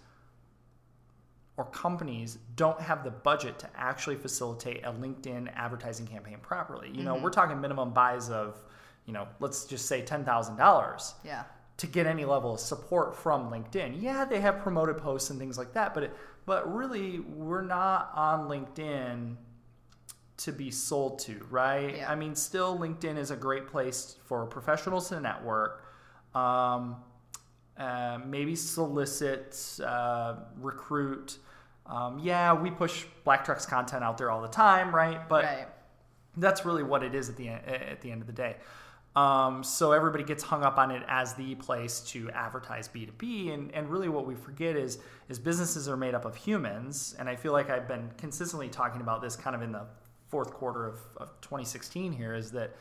or 1.57 1.67
companies 1.67 2.39
don't 2.57 2.81
have 2.81 3.05
the 3.05 3.11
budget 3.11 3.59
to 3.59 3.69
actually 3.77 4.17
facilitate 4.17 4.83
a 4.85 4.93
LinkedIn 4.93 5.51
advertising 5.55 6.07
campaign 6.07 6.39
properly. 6.41 6.91
You 6.91 7.03
know, 7.03 7.15
mm-hmm. 7.15 7.25
we're 7.25 7.31
talking 7.31 7.61
minimum 7.61 7.93
buys 7.93 8.31
of, 8.31 8.63
you 9.07 9.13
know, 9.13 9.27
let's 9.41 9.65
just 9.65 9.87
say 9.87 10.03
ten 10.03 10.25
thousand 10.25 10.57
dollars 10.57 11.15
yeah. 11.25 11.45
to 11.79 11.87
get 11.87 12.07
any 12.07 12.25
level 12.25 12.55
of 12.55 12.61
support 12.61 13.17
from 13.17 13.51
LinkedIn. 13.51 14.01
Yeah, 14.01 14.25
they 14.25 14.41
have 14.41 14.61
promoted 14.61 14.99
posts 14.99 15.31
and 15.31 15.39
things 15.39 15.59
like 15.59 15.73
that, 15.75 15.95
but 15.95 16.05
it, 16.05 16.17
but 16.47 16.73
really 16.73 17.21
we're 17.21 17.63
not 17.63 18.13
on 18.15 18.49
LinkedIn 18.49 19.37
to 20.39 20.53
be 20.53 20.71
sold 20.71 21.19
to, 21.21 21.45
right? 21.51 21.99
Yeah. 21.99 22.11
I 22.11 22.15
mean, 22.15 22.35
still 22.35 22.79
LinkedIn 22.79 23.19
is 23.19 23.31
a 23.31 23.37
great 23.37 23.67
place 23.67 24.17
for 24.25 24.47
professionals 24.47 25.09
to 25.11 25.21
network. 25.21 25.85
Um, 26.35 26.97
uh, 27.77 28.19
maybe 28.27 28.57
solicit, 28.57 29.79
uh, 29.85 30.37
recruit. 30.59 31.39
Um, 31.87 32.19
yeah, 32.19 32.53
we 32.53 32.71
push 32.71 33.05
Black 33.25 33.45
Trucks 33.45 33.67
content 33.67 34.05
out 34.05 34.17
there 34.17 34.31
all 34.31 34.43
the 34.43 34.49
time, 34.49 34.95
right? 34.95 35.29
But 35.29 35.45
right. 35.45 35.69
That's 36.37 36.65
really 36.65 36.83
what 36.83 37.03
it 37.03 37.15
is 37.15 37.29
at 37.29 37.37
the 37.37 37.49
end, 37.49 37.65
at 37.67 38.01
the 38.01 38.11
end 38.11 38.21
of 38.21 38.27
the 38.27 38.33
day. 38.33 38.57
Um, 39.17 39.65
so 39.65 39.91
everybody 39.91 40.23
gets 40.23 40.45
hung 40.45 40.63
up 40.63 40.79
on 40.79 40.93
it 40.93 41.03
as 41.09 41.35
the 41.35 41.57
place 41.57 42.01
to 42.01 42.31
advertise 42.31 42.89
B2B. 42.89 43.53
And, 43.53 43.75
and 43.75 43.89
really 43.89 44.09
what 44.09 44.27
we 44.27 44.35
forget 44.35 44.77
is, 44.77 44.99
is 45.29 45.39
businesses 45.39 45.89
are 45.89 45.97
made 45.97 46.15
up 46.15 46.25
of 46.25 46.37
humans. 46.37 47.17
And 47.19 47.29
I 47.29 47.35
feel 47.35 47.53
like 47.53 47.71
I've 47.71 47.89
been 47.89 48.11
consistently 48.19 48.69
talking 48.69 49.01
about 49.01 49.21
this 49.21 49.35
kind 49.35 49.57
of 49.57 49.63
in 49.63 49.73
the 49.73 49.87
fourth 50.29 50.53
quarter 50.53 50.87
of, 50.87 51.01
of 51.17 51.41
2016 51.41 52.13
here 52.13 52.35
is 52.35 52.53
that 52.53 52.77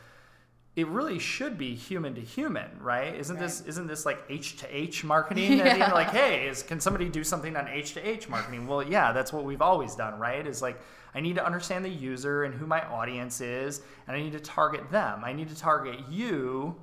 it 0.76 0.88
really 0.88 1.20
should 1.20 1.58
be 1.58 1.76
human 1.76 2.16
to 2.16 2.22
human, 2.22 2.70
right? 2.80 3.14
Isn't 3.16 3.38
this 3.40 3.62
isn't 3.66 3.88
this 3.88 4.06
like 4.06 4.24
H 4.30 4.58
to 4.58 4.68
H 4.76 5.04
marketing? 5.04 5.58
The 5.58 5.66
end, 5.72 5.94
like, 5.94 6.12
hey, 6.12 6.48
is 6.48 6.64
can 6.64 6.80
somebody 6.80 7.10
do 7.10 7.24
something 7.24 7.56
on 7.58 7.68
H 7.68 7.94
to 7.96 8.08
H 8.08 8.30
marketing? 8.30 8.68
Well, 8.68 8.84
yeah, 8.84 9.12
that's 9.12 9.34
what 9.34 9.44
we've 9.44 9.62
always 9.62 9.96
done, 9.96 10.20
right? 10.20 10.46
Is 10.46 10.62
like 10.62 10.80
I 11.14 11.20
need 11.22 11.36
to 11.36 11.46
understand 11.46 11.84
the 11.84 11.90
user 11.90 12.44
and 12.44 12.54
who 12.54 12.66
my 12.68 12.82
audience 12.88 13.42
is, 13.42 13.82
and 14.08 14.16
I 14.16 14.22
need 14.22 14.34
to 14.34 14.40
target 14.40 14.90
them. 14.92 15.24
I 15.26 15.34
need 15.34 15.50
to 15.50 15.56
target 15.58 16.00
you, 16.10 16.76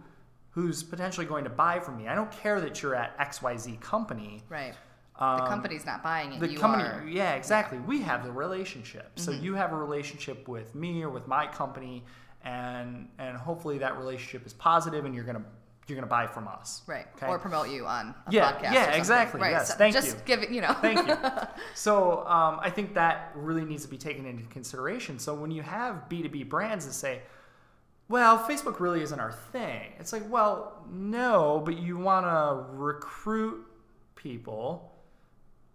who's 0.50 0.82
potentially 0.82 1.26
going 1.26 1.44
to 1.44 1.50
buy 1.50 1.78
from 1.78 1.96
me. 1.96 2.08
I 2.08 2.14
don't 2.16 2.30
care 2.32 2.60
that 2.60 2.82
you're 2.82 2.96
at 2.96 3.14
X 3.18 3.40
Y 3.40 3.56
Z 3.56 3.78
company. 3.80 4.42
Right. 4.48 4.74
the 5.18 5.24
Um, 5.24 5.46
company's 5.46 5.86
not 5.86 6.02
buying 6.02 6.32
it. 6.32 6.40
The 6.40 6.48
you 6.50 6.58
company, 6.58 6.84
are. 6.84 7.04
yeah, 7.08 7.34
exactly. 7.34 7.78
We 7.78 8.02
have 8.02 8.24
the 8.24 8.32
relationship, 8.32 9.12
so 9.18 9.30
Mm-hmm. 9.32 9.44
you 9.44 9.54
have 9.54 9.72
a 9.72 9.76
relationship 9.76 10.48
with 10.48 10.74
me 10.74 11.02
or 11.04 11.08
with 11.08 11.26
my 11.28 11.46
company, 11.46 12.04
and 12.46 13.08
and 13.18 13.36
hopefully 13.36 13.78
that 13.78 13.98
relationship 13.98 14.46
is 14.46 14.54
positive, 14.54 15.04
and 15.04 15.14
you're 15.14 15.24
gonna 15.24 15.44
you're 15.88 15.96
gonna 15.96 16.06
buy 16.06 16.26
from 16.26 16.48
us, 16.48 16.82
Right. 16.86 17.06
Okay? 17.16 17.26
Or 17.28 17.38
promote 17.38 17.68
you 17.68 17.86
on 17.86 18.12
a 18.26 18.32
Yeah, 18.32 18.52
podcast. 18.52 18.72
yeah, 18.72 18.90
exactly. 18.92 19.40
Right. 19.40 19.52
Yes, 19.52 19.68
so 19.68 19.74
thank 19.74 19.94
just 19.94 20.08
you. 20.08 20.12
Just 20.14 20.24
give 20.24 20.42
it, 20.42 20.50
you 20.50 20.60
know. 20.60 20.72
Thank 20.72 21.06
you. 21.06 21.16
So 21.74 22.26
um, 22.26 22.58
I 22.60 22.70
think 22.70 22.94
that 22.94 23.30
really 23.36 23.64
needs 23.64 23.84
to 23.84 23.88
be 23.88 23.98
taken 23.98 24.26
into 24.26 24.42
consideration. 24.46 25.18
So 25.20 25.34
when 25.34 25.52
you 25.52 25.62
have 25.62 26.08
B2B 26.08 26.48
brands 26.48 26.86
that 26.86 26.92
say, 26.94 27.20
well, 28.08 28.38
Facebook 28.38 28.80
really 28.80 29.00
isn't 29.02 29.20
our 29.20 29.30
thing, 29.30 29.92
it's 30.00 30.12
like, 30.12 30.28
well, 30.28 30.84
no, 30.90 31.62
but 31.64 31.78
you 31.78 31.96
want 31.98 32.26
to 32.26 32.64
recruit 32.72 33.64
people 34.16 34.92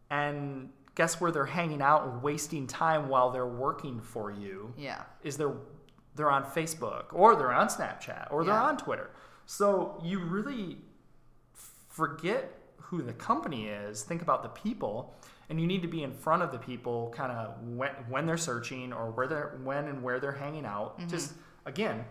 and 0.10 0.70
guess 0.96 1.22
where 1.22 1.32
they're 1.32 1.46
hanging 1.46 1.82
out 1.82 2.06
and 2.06 2.22
wasting 2.22 2.68
time 2.68 3.08
while 3.08 3.32
they're 3.32 3.48
working 3.48 4.02
for 4.02 4.30
you 4.30 4.74
yeah. 4.78 5.04
is 5.24 5.38
they're 5.38 5.56
they're 6.16 6.32
on 6.32 6.44
Facebook 6.44 7.06
or 7.14 7.36
they're 7.36 7.54
on 7.54 7.68
Snapchat 7.68 8.28
or 8.32 8.44
they're 8.44 8.54
Yeah. 8.54 8.64
on 8.64 8.78
Twitter. 8.78 9.10
So 9.46 10.00
you 10.04 10.20
really 10.20 10.78
forget 11.90 12.52
who 12.78 13.02
the 13.02 13.14
company 13.14 13.68
is, 13.68 14.04
think 14.04 14.22
about 14.22 14.44
the 14.44 14.50
people, 14.50 15.16
and 15.50 15.60
you 15.60 15.68
need 15.68 15.82
to 15.82 15.88
be 15.88 16.04
in 16.04 16.12
front 16.14 16.42
of 16.44 16.52
the 16.52 16.58
people 16.58 17.14
kind 17.16 17.32
of 17.32 17.56
when 17.64 17.92
when 18.10 18.26
they're 18.26 18.38
searching 18.38 18.94
or 18.94 19.12
where 19.12 19.28
they're 19.28 19.60
when 19.64 19.86
and 19.88 20.02
where 20.04 20.20
they're 20.20 20.32
hanging 20.32 20.66
out. 20.66 21.00
Just 21.08 21.34
again, 21.66 22.06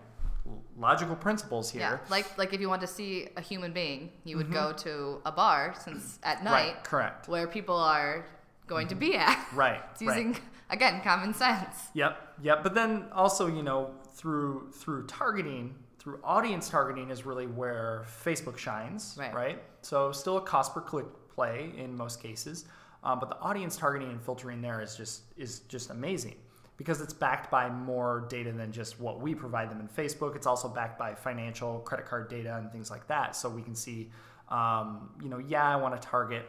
logical 0.78 1.16
principles 1.16 1.68
Mm-hmm. 1.70 1.80
Yeah. 1.80 1.88
here. 1.90 2.00
Like 2.10 2.38
like 2.38 2.52
if 2.54 2.60
you 2.60 2.68
want 2.68 2.80
to 2.82 2.86
see 2.86 3.28
a 3.36 3.40
human 3.40 3.72
being, 3.72 4.10
you 4.24 4.36
would 4.36 4.52
go 4.52 4.72
to 4.72 5.20
a 5.24 5.32
bar 5.32 5.74
since 5.78 6.18
at 6.22 6.42
night 6.44 6.50
Mm-hmm. 6.50 6.74
Right, 6.76 6.84
correct. 6.84 7.28
where 7.28 7.46
people 7.46 7.76
are 7.76 8.26
going 8.66 8.88
to 8.88 8.94
be 8.94 9.16
at. 9.16 9.46
Right. 9.54 9.80
It's 9.92 10.02
right. 10.02 10.40
Again 10.70 11.00
common 11.02 11.34
sense. 11.34 11.88
Yep, 11.94 12.34
yep. 12.42 12.62
But 12.62 12.74
then 12.74 13.06
also, 13.12 13.46
you 13.46 13.62
know, 13.62 13.90
through 14.14 14.70
through 14.72 15.06
targeting, 15.06 15.74
through 15.98 16.20
audience 16.24 16.68
targeting 16.68 17.10
is 17.10 17.26
really 17.26 17.46
where 17.46 18.04
Facebook 18.24 18.56
shines, 18.56 19.16
Right. 19.34 19.62
So 19.82 20.12
still 20.12 20.38
a 20.38 20.42
cost 20.42 20.74
per 20.74 20.80
click 20.80 21.06
play 21.28 21.72
in 21.76 21.96
most 21.96 22.22
cases, 22.22 22.64
um, 23.02 23.18
but 23.18 23.28
the 23.30 23.38
audience 23.38 23.76
targeting 23.76 24.10
and 24.10 24.22
filtering 24.22 24.60
there 24.60 24.80
is 24.80 24.96
just 24.96 25.22
is 25.36 25.60
just 25.60 25.90
amazing 25.90 26.36
because 26.76 27.02
it's 27.02 27.12
backed 27.12 27.50
by 27.50 27.68
more 27.68 28.26
data 28.30 28.52
than 28.52 28.72
just 28.72 28.98
what 28.98 29.20
we 29.20 29.34
provide 29.34 29.70
them 29.70 29.80
in 29.80 29.88
Facebook. 29.88 30.34
It's 30.34 30.46
also 30.46 30.66
backed 30.66 30.98
by 30.98 31.14
financial, 31.14 31.80
credit 31.80 32.06
card 32.06 32.30
data, 32.30 32.56
and 32.56 32.72
things 32.72 32.90
like 32.90 33.06
that. 33.08 33.36
So 33.36 33.50
we 33.50 33.60
can 33.60 33.74
see, 33.74 34.10
um, 34.48 35.10
you 35.22 35.28
know, 35.28 35.36
yeah, 35.36 35.68
I 35.68 35.76
want 35.76 36.00
to 36.00 36.08
target 36.08 36.46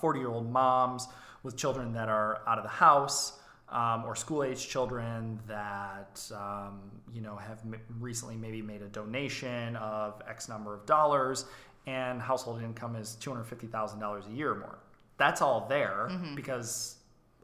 40 0.00 0.18
year 0.18 0.28
old 0.28 0.50
moms 0.50 1.08
with 1.46 1.56
children 1.56 1.92
that 1.94 2.08
are 2.10 2.42
out 2.46 2.58
of 2.58 2.64
the 2.64 2.68
house 2.70 3.38
um, 3.70 4.04
or 4.04 4.14
school 4.14 4.42
age 4.44 4.68
children 4.68 5.40
that 5.48 6.20
um, 6.34 6.80
you 7.14 7.20
know 7.22 7.36
have 7.36 7.60
m- 7.64 7.80
recently 7.98 8.36
maybe 8.36 8.60
made 8.60 8.82
a 8.82 8.88
donation 8.88 9.76
of 9.76 10.20
x 10.28 10.48
number 10.48 10.74
of 10.74 10.84
dollars 10.84 11.46
and 11.86 12.20
household 12.20 12.60
income 12.62 12.96
is 12.96 13.16
$250000 13.20 14.28
a 14.28 14.32
year 14.32 14.50
or 14.52 14.56
more 14.56 14.78
that's 15.18 15.40
all 15.40 15.66
there 15.68 16.10
because 16.34 16.96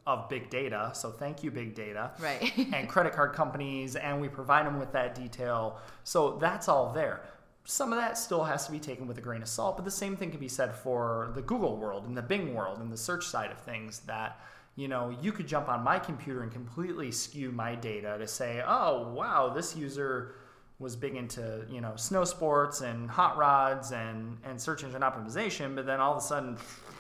of 0.06 0.28
big 0.28 0.50
data 0.50 0.90
so 0.94 1.10
thank 1.10 1.42
you 1.44 1.50
big 1.50 1.74
data 1.74 2.10
Right. 2.20 2.52
and 2.74 2.88
credit 2.88 3.12
card 3.12 3.32
companies, 3.34 3.94
and 3.96 4.20
we 4.20 4.28
provide 4.28 4.66
them 4.66 4.78
with 4.80 4.92
that 4.92 5.14
detail. 5.14 5.78
So 6.02 6.38
that's 6.40 6.68
all 6.68 6.92
there. 6.92 7.22
Some 7.64 7.92
of 7.92 7.98
that 7.98 8.18
still 8.18 8.44
has 8.44 8.66
to 8.66 8.72
be 8.72 8.80
taken 8.80 9.06
with 9.06 9.18
a 9.18 9.20
grain 9.20 9.40
of 9.42 9.48
salt, 9.48 9.76
but 9.76 9.84
the 9.84 9.90
same 9.90 10.16
thing 10.16 10.30
can 10.30 10.40
be 10.40 10.48
said 10.48 10.74
for 10.74 11.30
the 11.34 11.42
Google 11.42 11.76
world 11.76 12.06
and 12.06 12.16
the 12.16 12.22
Bing 12.22 12.54
world 12.54 12.80
and 12.80 12.90
the 12.92 12.96
search 12.96 13.24
side 13.26 13.50
of 13.52 13.58
things 13.58 14.00
that 14.00 14.40
you 14.74 14.88
know 14.88 15.14
you 15.22 15.30
could 15.32 15.46
jump 15.46 15.68
on 15.68 15.84
my 15.84 15.98
computer 15.98 16.42
and 16.42 16.50
completely 16.50 17.12
skew 17.12 17.52
my 17.52 17.74
data 17.74 18.16
to 18.18 18.26
say 18.26 18.62
oh 18.66 19.12
wow 19.12 19.50
this 19.50 19.76
user 19.76 20.34
was 20.78 20.96
big 20.96 21.14
into 21.14 21.64
you 21.70 21.80
know 21.82 21.92
snow 21.96 22.24
sports 22.24 22.80
and 22.80 23.10
hot 23.10 23.36
rods 23.36 23.92
and 23.92 24.38
and 24.44 24.58
search 24.58 24.82
engine 24.82 25.02
optimization 25.02 25.76
but 25.76 25.84
then 25.84 26.00
all 26.00 26.12
of 26.12 26.18
a 26.18 26.20
sudden 26.22 26.56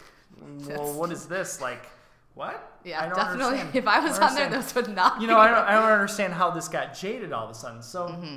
well 0.68 0.92
what 0.94 1.10
is 1.10 1.24
this 1.26 1.60
like 1.62 1.86
what 2.34 2.54
I 2.84 2.88
Yeah, 2.88 3.06
don't 3.08 3.16
definitely. 3.16 3.44
understand. 3.60 3.76
If 3.76 3.86
I 3.86 3.98
was 4.00 4.18
don't 4.18 4.28
on 4.30 4.34
there, 4.34 4.48
those 4.50 4.74
would 4.74 4.88
not. 4.94 5.20
you 5.20 5.26
know, 5.26 5.38
I 5.38 5.48
don't. 5.48 5.66
I 5.66 5.72
don't 5.74 5.90
understand 5.92 6.32
how 6.32 6.50
this 6.50 6.66
got 6.66 6.94
jaded 6.98 7.30
all 7.30 7.44
of 7.44 7.50
a 7.50 7.54
sudden. 7.54 7.82
So 7.82 8.06
Mm-hmm. 8.08 8.36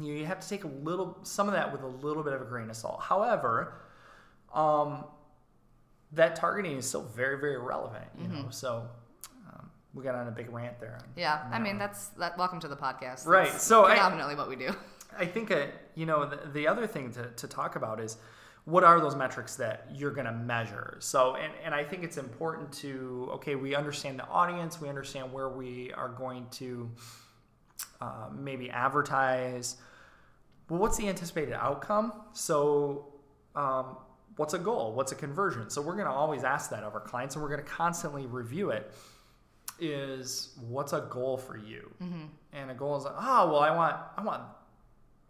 You, 0.00 0.14
you 0.14 0.26
have 0.26 0.40
to 0.40 0.48
take 0.48 0.64
a 0.64 0.68
little, 0.68 1.18
some 1.22 1.48
of 1.48 1.54
that 1.54 1.72
with 1.72 1.82
a 1.82 1.86
little 1.86 2.22
bit 2.22 2.32
of 2.32 2.42
a 2.42 2.44
grain 2.44 2.68
of 2.70 2.76
salt. 2.76 3.00
However, 3.02 3.74
um, 4.54 5.04
that 6.12 6.36
targeting 6.36 6.76
is 6.76 6.86
still 6.88 7.02
very 7.02 7.38
very 7.38 7.58
relevant. 7.58 8.04
You 8.20 8.28
know, 8.28 8.46
so 8.50 8.88
um, 9.52 9.70
we 9.94 10.02
got 10.04 10.14
on 10.14 10.28
a 10.28 10.30
big 10.30 10.50
rant 10.52 10.78
there. 10.80 10.98
on- 11.02 11.08
Yeah, 11.16 11.42
on 11.46 11.52
I 11.52 11.58
mean 11.58 11.72
one. 11.74 11.78
that's 11.78 12.08
that. 12.08 12.38
Welcome 12.38 12.60
to 12.60 12.68
the 12.68 12.76
podcast. 12.76 13.26
Right, 13.26 13.50
That's 13.50 13.64
so 13.64 13.84
I- 13.84 14.34
what 14.34 14.48
we 14.48 14.56
do. 14.56 14.70
I 15.18 15.26
think 15.26 15.50
uh, 15.50 15.66
you 15.94 16.06
know 16.06 16.26
the, 16.28 16.48
the 16.52 16.68
other 16.68 16.86
thing 16.86 17.10
to, 17.12 17.28
to 17.30 17.48
talk 17.48 17.76
about 17.76 18.00
is 18.00 18.18
what 18.66 18.84
are 18.84 19.00
those 19.00 19.14
metrics 19.16 19.56
that 19.56 19.86
you're 19.94 20.10
going 20.10 20.26
to 20.26 20.32
measure. 20.32 20.96
So 21.00 21.36
and, 21.36 21.52
and 21.64 21.74
I 21.74 21.84
think 21.84 22.02
it's 22.04 22.16
important 22.18 22.72
to 22.74 23.28
okay 23.34 23.54
we 23.54 23.74
understand 23.74 24.18
the 24.18 24.26
audience, 24.28 24.80
we 24.80 24.88
understand 24.88 25.32
where 25.32 25.48
we 25.48 25.92
are 25.94 26.08
going 26.08 26.46
to 26.52 26.90
uh, 28.00 28.28
maybe 28.34 28.70
advertise. 28.70 29.76
Well, 30.68 30.80
what's 30.80 30.96
the 30.96 31.08
anticipated 31.08 31.54
outcome? 31.54 32.12
So 32.32 33.14
um, 33.54 33.96
what's 34.36 34.54
a 34.54 34.58
goal? 34.58 34.92
What's 34.92 35.12
a 35.12 35.14
conversion? 35.14 35.70
So 35.70 35.80
we're 35.80 35.94
going 35.94 36.06
to 36.06 36.12
always 36.12 36.44
ask 36.44 36.70
that 36.70 36.82
of 36.82 36.94
our 36.94 37.00
clients, 37.00 37.34
and 37.34 37.42
we're 37.42 37.50
going 37.50 37.62
to 37.62 37.70
constantly 37.70 38.26
review 38.26 38.70
it. 38.70 38.92
Is 39.78 40.56
what's 40.68 40.94
a 40.94 41.06
goal 41.10 41.36
for 41.36 41.56
you? 41.56 41.92
And 42.52 42.70
a 42.70 42.74
goal 42.74 42.96
is 42.96 43.04
like, 43.04 43.14
oh 43.18 43.52
well, 43.52 43.60
I 43.60 43.70
want 43.76 43.96
I 44.16 44.22
want 44.22 44.42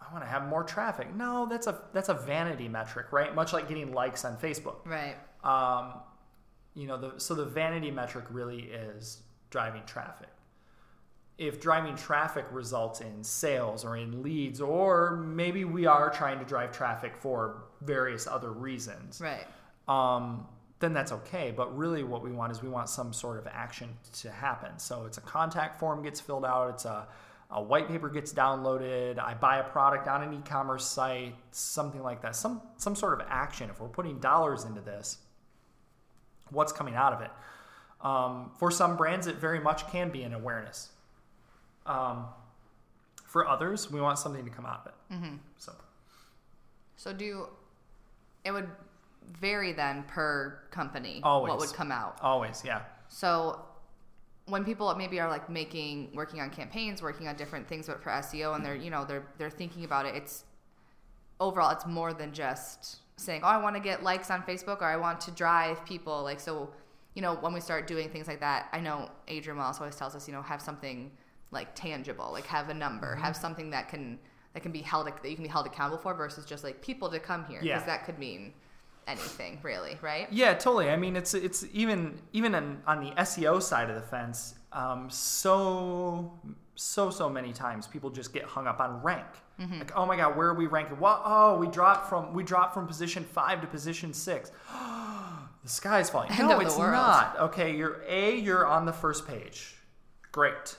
I 0.00 0.12
want 0.12 0.24
to 0.24 0.31
have 0.31 0.46
more 0.46 0.62
traffic. 0.62 1.12
No, 1.14 1.46
that's 1.50 1.66
a 1.66 1.81
that's 1.92 2.11
a 2.11 2.14
vanity 2.14 2.68
metric, 2.68 3.12
right? 3.12 3.35
Much 3.35 3.52
like 3.52 3.68
getting 3.68 3.92
likes 3.92 4.24
on 4.24 4.37
Facebook. 4.37 4.87
Right. 4.87 5.16
Um, 5.42 5.94
you 6.74 6.87
know, 6.87 6.96
the, 6.96 7.14
so 7.18 7.35
the 7.35 7.44
vanity 7.44 7.90
metric 7.90 8.26
really 8.31 8.61
is 8.61 9.22
driving 9.50 9.83
traffic. 9.87 10.29
If 11.38 11.61
driving 11.61 11.96
traffic 11.96 12.46
results 12.51 13.01
in 13.03 13.22
sales 13.22 13.85
or 13.85 13.96
in 13.96 14.22
leads, 14.22 14.61
or 14.61 15.16
maybe 15.16 15.64
we 15.64 15.85
are 15.87 16.09
trying 16.09 16.38
to 16.38 16.44
drive 16.46 16.72
traffic 16.72 17.14
for 17.16 17.64
various 17.83 18.27
other 18.27 18.51
reasons, 18.51 19.20
Right. 19.20 19.46
um, 19.87 20.46
then 20.79 20.92
that's 20.94 21.12
okay. 21.12 21.53
But 21.55 21.77
really, 21.77 22.05
what 22.05 22.22
we 22.22 22.33
want 22.33 22.53
is 22.53 22.62
we 22.62 22.68
want 22.70 22.88
some 22.88 23.12
sort 23.12 23.38
of 23.38 23.46
action 23.46 23.96
to 24.20 24.31
happen. 24.31 24.79
So 24.79 25.05
it's 25.05 25.18
a 25.18 25.22
contact 25.22 25.79
form 25.79 26.03
gets 26.03 26.20
filled 26.20 26.44
out. 26.44 26.70
It's 26.70 26.85
a, 26.87 27.07
a 27.51 27.62
white 27.62 27.87
paper 27.88 28.09
gets 28.09 28.33
downloaded. 28.33 29.18
I 29.18 29.35
buy 29.35 29.59
a 29.59 29.64
product 29.64 30.09
on 30.09 30.22
an 30.22 30.33
e-commerce 30.35 30.87
site, 30.87 31.35
something 31.51 32.03
like 32.03 32.22
that. 32.22 32.35
Some 32.37 32.62
some 32.79 32.94
sort 32.96 33.20
of 33.20 33.27
action. 33.29 33.68
If 33.70 33.81
we're 33.81 33.88
putting 33.88 34.18
dollars 34.20 34.64
into 34.64 34.81
this, 34.81 35.18
what's 36.51 36.72
coming 36.72 36.94
out 36.94 37.12
of 37.12 37.20
it? 37.20 37.31
Um, 38.01 38.51
for 38.59 38.70
some 38.70 38.96
brands, 38.96 39.27
it 39.27 39.37
very 39.37 39.61
much 39.61 39.87
can 39.90 40.11
be 40.11 40.22
an 40.22 40.35
awareness. 40.35 40.90
Um, 41.87 42.27
for 43.25 43.46
others, 43.46 43.90
we 43.90 44.01
want 44.01 44.18
something 44.18 44.44
to 44.44 44.51
come 44.51 44.66
out 44.66 44.81
of 44.81 44.87
it. 44.87 45.14
Mm-hmm. 45.14 45.37
So 45.59 45.72
So 46.96 47.12
do 47.12 47.49
it 48.44 48.53
would 48.53 48.68
vary 49.40 49.72
then 49.72 50.05
per 50.05 50.61
company 50.70 51.20
Always. 51.22 51.51
what 51.51 51.59
would 51.59 51.72
come 51.72 51.90
out. 51.90 52.18
always, 52.22 52.62
yeah. 52.64 52.83
So 53.09 53.61
when 54.46 54.64
people 54.64 54.94
maybe 54.94 55.18
are 55.18 55.29
like 55.29 55.51
making 55.51 56.11
working 56.14 56.40
on 56.40 56.51
campaigns, 56.51 57.03
working 57.03 57.27
on 57.29 57.35
different 57.37 57.66
things 57.68 57.88
but 57.88 58.03
for 58.03 58.11
SEO 58.11 58.55
and 58.55 58.64
they're, 58.64 58.77
you 58.77 58.90
know, 58.90 59.05
they're 59.05 59.27
they're 59.38 59.51
thinking 59.51 59.85
about 59.85 60.07
it, 60.07 60.14
it's 60.14 60.44
overall 61.40 61.70
it's 61.70 61.87
more 61.87 62.12
than 62.14 62.33
just 62.33 62.99
saying, 63.16 63.40
"Oh, 63.42 63.49
I 63.49 63.59
want 63.59 63.75
to 63.77 63.81
get 63.83 64.03
likes 64.03 64.31
on 64.31 64.42
Facebook 64.42 64.81
or 64.81 64.85
I 64.85 64.96
want 64.96 65.20
to 65.22 65.31
drive 65.33 65.85
people." 65.85 66.22
Like 66.22 66.38
so, 66.40 66.70
you 67.14 67.22
know, 67.22 67.35
when 67.35 67.53
we 67.53 67.61
start 67.61 67.87
doing 67.87 68.09
things 68.09 68.29
like 68.29 68.40
that, 68.40 68.68
I 68.72 68.81
know 68.81 69.11
Adrian 69.27 69.59
Wallace 69.59 69.79
always 69.81 69.96
tells 69.96 70.14
us, 70.14 70.29
you 70.29 70.35
know, 70.35 70.42
have 70.42 70.62
something 70.62 71.11
like 71.57 71.75
tangible, 71.75 72.29
like 72.33 72.47
have 72.47 72.69
a 72.69 72.75
number, 72.75 73.09
Mm-hmm. 73.14 73.25
have 73.25 73.37
something 73.37 73.71
that 73.71 73.88
can 73.88 74.19
that 74.55 74.62
can 74.62 74.73
be 74.73 74.81
held 74.83 75.07
that 75.07 75.29
you 75.29 75.35
can 75.35 75.42
be 75.45 75.51
held 75.51 75.66
accountable 75.66 75.99
for 75.99 76.14
versus 76.14 76.45
just 76.47 76.62
like 76.64 76.81
people 76.81 77.09
to 77.11 77.19
come 77.19 77.45
here 77.47 77.61
because 77.61 77.83
Yeah. 77.83 77.87
that 77.92 78.05
could 78.07 78.19
mean 78.19 78.53
anything 79.07 79.59
really, 79.62 79.99
right? 80.03 80.27
Yeah, 80.33 80.55
totally. 80.55 80.88
I 80.90 80.97
mean, 80.97 81.14
it's 81.16 81.35
it's 81.35 81.64
even 81.73 82.19
even 82.33 82.55
on, 82.55 82.83
on 82.87 83.01
the 83.05 83.11
SEO 83.29 83.61
side 83.62 83.88
of 83.90 83.97
the 83.97 84.07
fence. 84.14 84.55
Um, 84.73 85.09
so 85.11 86.33
so 86.75 87.11
so 87.11 87.29
many 87.29 87.53
times 87.53 87.87
people 87.87 88.11
just 88.11 88.33
get 88.33 88.45
hung 88.45 88.66
up 88.66 88.81
on 88.81 89.03
rank. 89.03 89.27
Like, 89.59 89.92
oh 89.97 90.05
my 90.05 90.16
god, 90.16 90.37
where 90.37 90.49
are 90.49 90.55
we 90.55 90.66
ranking? 90.66 90.99
what 91.01 91.23
oh, 91.25 91.57
we 91.57 91.66
dropped 91.69 92.11
from 92.11 92.35
we 92.35 92.42
dropped 92.45 92.75
from 92.75 92.87
position 92.87 93.25
five 93.25 93.61
to 93.62 93.66
position 93.66 94.12
six. 94.12 94.51
the 95.62 95.69
sky's 95.69 96.11
falling. 96.11 96.31
End 96.31 96.49
no, 96.49 96.61
it's 96.61 96.77
world. 96.77 96.92
not. 96.92 97.37
Okay, 97.40 97.75
you're 97.75 98.03
a 98.07 98.37
you're 98.37 98.66
on 98.66 98.85
the 98.85 98.92
first 98.92 99.27
page. 99.27 99.75
Great. 100.33 100.77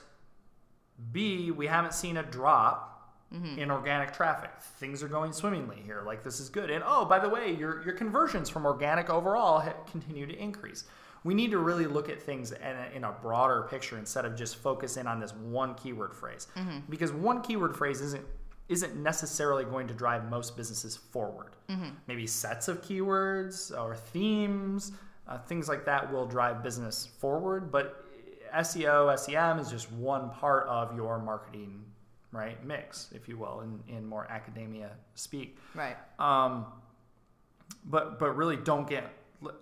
B, 1.12 1.50
we 1.50 1.66
haven't 1.66 1.94
seen 1.94 2.16
a 2.16 2.22
drop 2.22 2.98
mm-hmm. 3.32 3.58
in 3.58 3.70
organic 3.70 4.12
traffic. 4.12 4.50
Things 4.78 5.02
are 5.02 5.08
going 5.08 5.32
swimmingly 5.32 5.80
here. 5.84 6.02
Like 6.04 6.22
this 6.22 6.40
is 6.40 6.48
good. 6.48 6.70
And 6.70 6.82
oh, 6.86 7.04
by 7.04 7.18
the 7.18 7.28
way, 7.28 7.54
your 7.54 7.82
your 7.84 7.94
conversions 7.94 8.48
from 8.48 8.66
organic 8.66 9.10
overall 9.10 9.62
continue 9.90 10.26
to 10.26 10.36
increase. 10.36 10.84
We 11.24 11.34
need 11.34 11.50
to 11.50 11.58
really 11.58 11.86
look 11.86 12.08
at 12.08 12.22
things 12.22 12.52
in 12.52 12.62
a, 12.62 12.88
in 12.94 13.04
a 13.04 13.12
broader 13.12 13.66
picture 13.68 13.98
instead 13.98 14.24
of 14.24 14.36
just 14.36 14.56
focusing 14.56 15.06
on 15.06 15.18
this 15.18 15.34
one 15.34 15.74
keyword 15.74 16.14
phrase. 16.14 16.46
Mm-hmm. 16.56 16.78
Because 16.88 17.12
one 17.12 17.42
keyword 17.42 17.76
phrase 17.76 18.00
isn't 18.00 18.24
isn't 18.68 18.94
necessarily 18.96 19.64
going 19.64 19.88
to 19.88 19.94
drive 19.94 20.28
most 20.28 20.56
businesses 20.56 20.96
forward. 20.96 21.56
Mm-hmm. 21.70 21.88
Maybe 22.06 22.26
sets 22.26 22.68
of 22.68 22.82
keywords 22.82 23.76
or 23.78 23.96
themes, 23.96 24.92
uh, 25.26 25.38
things 25.38 25.68
like 25.68 25.86
that 25.86 26.12
will 26.12 26.26
drive 26.26 26.62
business 26.62 27.06
forward. 27.06 27.72
But 27.72 28.04
SEO, 28.52 29.18
SEM 29.18 29.58
is 29.58 29.70
just 29.70 29.90
one 29.92 30.30
part 30.30 30.66
of 30.68 30.94
your 30.96 31.18
marketing, 31.18 31.84
right, 32.32 32.62
mix, 32.64 33.10
if 33.12 33.28
you 33.28 33.36
will, 33.36 33.60
in, 33.60 33.96
in 33.96 34.06
more 34.06 34.26
academia 34.30 34.90
speak. 35.14 35.58
Right. 35.74 35.96
Um, 36.18 36.66
but 37.84 38.18
but 38.18 38.36
really 38.36 38.56
don't 38.56 38.88
get. 38.88 39.10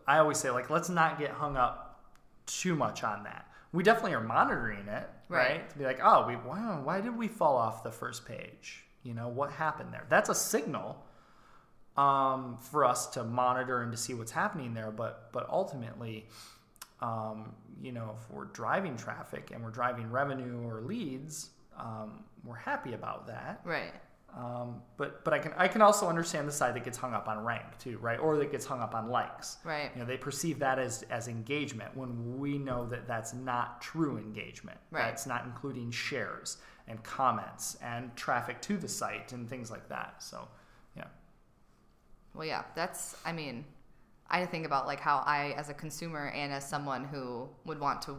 I 0.07 0.19
always 0.19 0.39
say 0.39 0.51
like 0.51 0.71
let's 0.71 0.89
not 0.89 1.19
get 1.19 1.31
hung 1.31 1.57
up 1.57 2.05
too 2.47 2.75
much 2.75 3.05
on 3.05 3.25
that. 3.25 3.51
We 3.73 3.83
definitely 3.83 4.15
are 4.15 4.23
monitoring 4.23 4.89
it, 4.89 5.09
right? 5.29 5.49
Right. 5.51 5.71
To 5.71 5.79
be 5.79 5.85
like, 5.85 6.01
oh, 6.03 6.27
we 6.27 6.37
wow, 6.37 6.81
why 6.83 7.01
did 7.01 7.17
we 7.17 7.29
fall 7.29 7.57
off 7.57 7.83
the 7.83 7.93
first 7.93 8.27
page? 8.27 8.85
You 9.03 9.15
know 9.15 9.29
what 9.29 9.53
happened 9.53 9.93
there? 9.93 10.07
That's 10.09 10.29
a 10.29 10.35
signal 10.35 11.05
um, 11.97 12.59
for 12.61 12.85
us 12.85 13.07
to 13.09 13.25
monitor 13.25 13.83
and 13.83 13.93
to 13.93 13.99
see 13.99 14.15
what's 14.15 14.33
happening 14.33 14.75
there. 14.75 14.91
But 14.91 15.31
but 15.33 15.49
ultimately, 15.51 16.29
um, 17.01 17.55
you 17.81 17.93
know, 17.93 18.15
if 18.15 18.31
we're 18.31 18.47
driving 18.47 18.97
traffic 18.97 19.51
and 19.53 19.63
we're 19.63 19.71
driving 19.71 20.11
revenue 20.11 20.67
or 20.67 20.81
leads, 20.81 21.51
um, 21.79 22.25
we're 22.45 22.55
happy 22.57 22.95
about 22.95 23.27
that. 23.27 23.61
Right. 23.65 23.93
Um, 24.37 24.83
but 24.99 25.25
but 25.25 25.33
I 25.33 25.39
can 25.39 25.53
I 25.57 25.67
can 25.67 25.81
also 25.81 26.09
understand 26.09 26.47
the 26.47 26.53
side 26.53 26.75
that 26.75 26.85
gets 26.85 26.99
hung 26.99 27.15
up 27.15 27.27
on 27.27 27.43
rank 27.43 27.79
too, 27.79 27.97
right? 27.99 28.19
Or 28.19 28.37
that 28.37 28.53
gets 28.53 28.67
hung 28.67 28.81
up 28.81 28.95
on 28.95 29.09
likes. 29.09 29.57
Right. 29.65 29.91
You 29.95 30.01
know, 30.01 30.07
they 30.07 30.19
perceive 30.19 30.59
that 30.59 30.79
as 30.79 31.05
as 31.11 31.29
engagement 31.29 31.97
when 31.97 32.39
we 32.39 32.59
know 32.59 32.87
that 32.87 33.07
that's 33.07 33.33
not 33.33 33.81
true 33.81 34.19
engagement. 34.19 34.79
Right. 34.91 35.03
That's 35.03 35.27
not 35.27 35.45
including 35.47 35.91
shares 35.91 36.59
and 36.89 37.03
comments 37.03 37.77
and 37.83 38.15
traffic 38.17 38.61
to 38.63 38.77
the 38.77 38.89
site 38.89 39.33
and 39.33 39.49
things 39.49 39.71
like 39.71 39.89
that. 39.89 40.23
So, 40.23 40.49
yeah. 40.97 41.05
Well, 42.35 42.47
yeah, 42.47 42.63
that's, 42.75 43.17
I 43.25 43.33
mean, 43.33 43.65
I 44.31 44.45
think 44.47 44.67
about 44.67 44.87
like 44.87 45.01
how 45.01 45.23
I, 45.27 45.55
as 45.57 45.69
a 45.71 45.75
consumer 45.75 46.29
and 46.35 46.53
as 46.53 46.69
someone 46.69 47.05
who 47.05 47.49
would 47.65 47.79
want 47.81 48.03
to, 48.03 48.17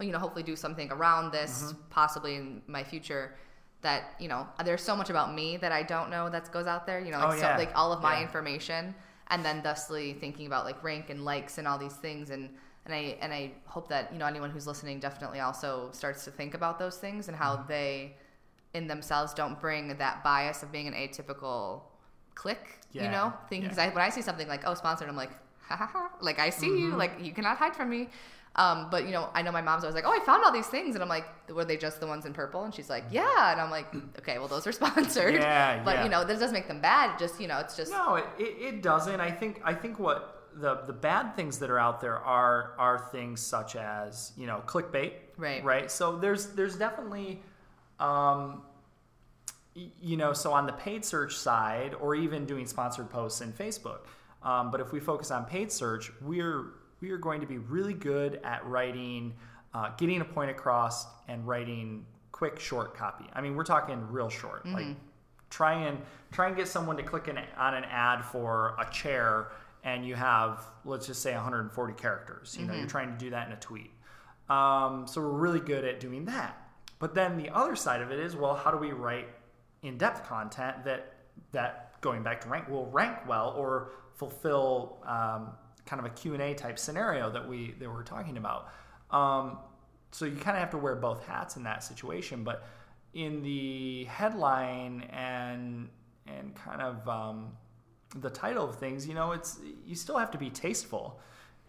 you 0.00 0.10
know, 0.10 0.18
hopefully 0.18 0.42
do 0.42 0.56
something 0.56 0.90
around 0.90 1.32
this, 1.32 1.62
Mm-hmm. 1.62 1.80
possibly 1.90 2.34
in 2.36 2.62
my 2.66 2.82
future, 2.82 3.36
that, 3.82 4.14
you 4.18 4.28
know, 4.28 4.46
there's 4.64 4.82
so 4.82 4.96
much 4.96 5.10
about 5.10 5.34
me 5.34 5.56
that 5.58 5.70
I 5.70 5.82
don't 5.82 6.10
know 6.10 6.28
that 6.30 6.50
goes 6.52 6.66
out 6.66 6.86
there, 6.86 7.00
you 7.00 7.10
know, 7.12 7.18
like, 7.18 7.28
Oh, 7.34 7.38
yeah. 7.38 7.54
so, 7.56 7.62
like 7.62 7.72
all 7.76 7.92
of 7.92 8.02
my 8.02 8.16
Yeah. 8.16 8.22
information. 8.22 8.94
And 9.28 9.44
then 9.44 9.62
thusly 9.62 10.14
thinking 10.14 10.46
about 10.46 10.64
like 10.64 10.82
rank 10.82 11.08
and 11.10 11.24
likes 11.24 11.58
and 11.58 11.66
all 11.68 11.78
these 11.78 11.94
things. 11.94 12.30
And, 12.30 12.50
and 12.84 12.94
I, 12.94 13.16
and 13.20 13.32
I 13.32 13.52
hope 13.66 13.88
that, 13.88 14.12
you 14.12 14.18
know, 14.18 14.26
anyone 14.26 14.50
who's 14.50 14.66
listening 14.66 15.00
definitely 15.00 15.40
also 15.40 15.90
starts 15.92 16.24
to 16.24 16.30
think 16.30 16.54
about 16.54 16.78
those 16.78 16.96
things 16.96 17.28
and 17.28 17.36
Mm-hmm. 17.36 17.44
how 17.44 17.64
they 17.68 18.16
in 18.74 18.86
themselves 18.88 19.32
don't 19.34 19.60
bring 19.60 19.96
that 19.98 20.24
bias 20.24 20.62
of 20.64 20.72
being 20.72 20.88
an 20.88 20.94
atypical 20.94 21.82
click, 22.34 22.78
you 22.92 23.02
know, 23.02 23.32
thinking 23.48 23.68
because 23.68 23.78
yeah. 23.78 23.90
I, 23.90 23.94
when 23.94 24.04
I 24.04 24.10
see 24.10 24.22
something 24.22 24.48
like 24.48 24.62
oh 24.66 24.74
sponsored, 24.74 25.08
I'm 25.08 25.16
like 25.16 25.30
ha 25.60 25.76
ha 25.76 25.86
ha, 25.86 26.10
like 26.20 26.38
I 26.38 26.50
see 26.50 26.68
Mm-hmm. 26.68 26.78
you, 26.92 26.96
like 26.96 27.12
you 27.20 27.32
cannot 27.32 27.56
hide 27.56 27.74
from 27.74 27.90
me. 27.90 28.08
Um, 28.56 28.86
but 28.88 29.04
you 29.04 29.10
know, 29.10 29.30
I 29.34 29.42
know 29.42 29.50
my 29.50 29.62
mom's 29.62 29.82
always 29.82 29.96
like, 29.96 30.04
oh, 30.06 30.12
I 30.12 30.24
found 30.24 30.44
all 30.44 30.52
these 30.52 30.68
things, 30.68 30.94
and 30.94 31.02
I'm 31.02 31.08
like, 31.08 31.26
were 31.52 31.64
they 31.64 31.76
just 31.76 31.98
the 31.98 32.06
ones 32.06 32.24
in 32.24 32.32
purple? 32.32 32.62
And 32.62 32.72
she's 32.72 32.88
like, 32.88 33.02
yeah, 33.10 33.50
and 33.50 33.60
I'm 33.60 33.68
like, 33.70 33.92
okay, 34.20 34.38
well 34.38 34.46
those 34.46 34.64
are 34.66 34.72
sponsored. 34.80 35.34
Yeah, 35.34 35.82
but 35.84 35.96
yeah. 35.96 36.04
you 36.04 36.08
know, 36.10 36.24
this 36.24 36.38
doesn't 36.38 36.54
make 36.54 36.68
them 36.68 36.80
bad. 36.80 37.18
Just 37.18 37.40
you 37.40 37.48
know, 37.48 37.58
it's 37.58 37.76
just 37.76 37.90
No, 37.90 38.14
it, 38.14 38.26
it, 38.38 38.74
it 38.74 38.82
doesn't. 38.82 39.20
I 39.20 39.30
think 39.32 39.60
I 39.64 39.74
think 39.74 39.98
what 39.98 40.30
the 40.54 40.76
the 40.86 40.92
bad 40.92 41.34
things 41.34 41.58
that 41.58 41.68
are 41.68 41.80
out 41.80 42.00
there 42.00 42.16
are 42.18 42.74
are 42.78 43.08
things 43.10 43.40
such 43.40 43.74
as 43.74 44.30
you 44.36 44.46
know 44.46 44.62
clickbait, 44.66 45.14
Right. 45.36 45.64
Right. 45.64 45.90
So 45.90 46.16
there's 46.16 46.46
there's 46.54 46.76
definitely, 46.76 47.42
um, 47.98 48.62
you 49.74 50.16
know, 50.16 50.32
so 50.32 50.52
on 50.52 50.66
the 50.66 50.72
paid 50.72 51.04
search 51.04 51.36
side, 51.36 51.94
or 52.00 52.14
even 52.14 52.46
doing 52.46 52.66
sponsored 52.66 53.10
posts 53.10 53.40
in 53.40 53.52
Facebook. 53.52 54.00
Um, 54.42 54.70
but 54.70 54.80
if 54.80 54.92
we 54.92 55.00
focus 55.00 55.30
on 55.30 55.44
paid 55.44 55.72
search, 55.72 56.12
we're 56.20 56.66
we 57.00 57.10
are 57.10 57.18
going 57.18 57.40
to 57.40 57.46
be 57.46 57.58
really 57.58 57.94
good 57.94 58.40
at 58.44 58.64
writing, 58.66 59.34
uh, 59.74 59.90
getting 59.96 60.20
a 60.20 60.24
point 60.24 60.50
across, 60.50 61.06
and 61.28 61.46
writing 61.46 62.06
quick, 62.32 62.58
short 62.58 62.96
copy. 62.96 63.24
I 63.32 63.40
mean, 63.40 63.54
we're 63.56 63.64
talking 63.64 64.06
real 64.10 64.28
short, 64.28 64.64
like 64.66 64.86
try 65.50 65.74
and 65.74 65.98
try 66.32 66.48
and 66.48 66.56
get 66.56 66.68
someone 66.68 66.96
to 66.96 67.02
click 67.02 67.28
an, 67.28 67.38
on 67.56 67.74
an 67.74 67.84
ad 67.84 68.24
for 68.24 68.76
a 68.80 68.90
chair 68.92 69.52
and 69.84 70.04
you 70.06 70.14
have 70.14 70.64
let's 70.84 71.06
just 71.06 71.22
say 71.22 71.32
140 71.34 71.94
characters. 71.94 72.56
You 72.58 72.66
know, 72.66 72.74
you're 72.74 72.88
trying 72.88 73.12
to 73.12 73.18
do 73.18 73.30
that 73.30 73.46
in 73.46 73.52
a 73.52 73.60
tweet. 73.60 73.90
Um, 74.48 75.06
so 75.06 75.20
we're 75.20 75.28
really 75.28 75.60
good 75.60 75.84
at 75.84 76.00
doing 76.00 76.24
that. 76.26 76.60
But 76.98 77.14
then 77.14 77.36
the 77.36 77.50
other 77.50 77.76
side 77.76 78.00
of 78.00 78.10
it 78.10 78.18
is, 78.18 78.34
well, 78.34 78.54
how 78.54 78.70
do 78.70 78.78
we 78.78 78.92
write 78.92 79.28
in-depth 79.84 80.26
content 80.26 80.84
that 80.84 81.12
that 81.52 82.00
going 82.00 82.22
back 82.22 82.40
to 82.40 82.48
rank 82.48 82.68
will 82.68 82.86
rank 82.86 83.16
well 83.26 83.54
or 83.56 83.92
fulfill 84.14 84.98
um, 85.06 85.52
kind 85.86 86.00
of 86.00 86.06
a 86.06 86.10
Q&A 86.10 86.54
type 86.54 86.78
scenario 86.78 87.30
that 87.30 87.46
we 87.46 87.74
that 87.78 87.88
we're 87.88 88.02
talking 88.02 88.36
about. 88.36 88.68
Um, 89.10 89.58
so 90.10 90.24
you 90.24 90.36
kind 90.36 90.56
of 90.56 90.60
have 90.60 90.70
to 90.70 90.78
wear 90.78 90.94
both 90.94 91.26
hats 91.26 91.56
in 91.56 91.62
that 91.64 91.82
situation. 91.82 92.44
But 92.44 92.66
in 93.14 93.42
the 93.42 94.04
headline 94.04 95.08
and 95.10 95.88
and 96.26 96.54
kind 96.54 96.80
of 96.80 97.08
um, 97.08 97.52
the 98.16 98.30
title 98.30 98.68
of 98.68 98.76
things, 98.76 99.06
you 99.06 99.14
know, 99.14 99.32
it's 99.32 99.58
you 99.84 99.94
still 99.94 100.18
have 100.18 100.30
to 100.32 100.38
be 100.38 100.50
tasteful 100.50 101.20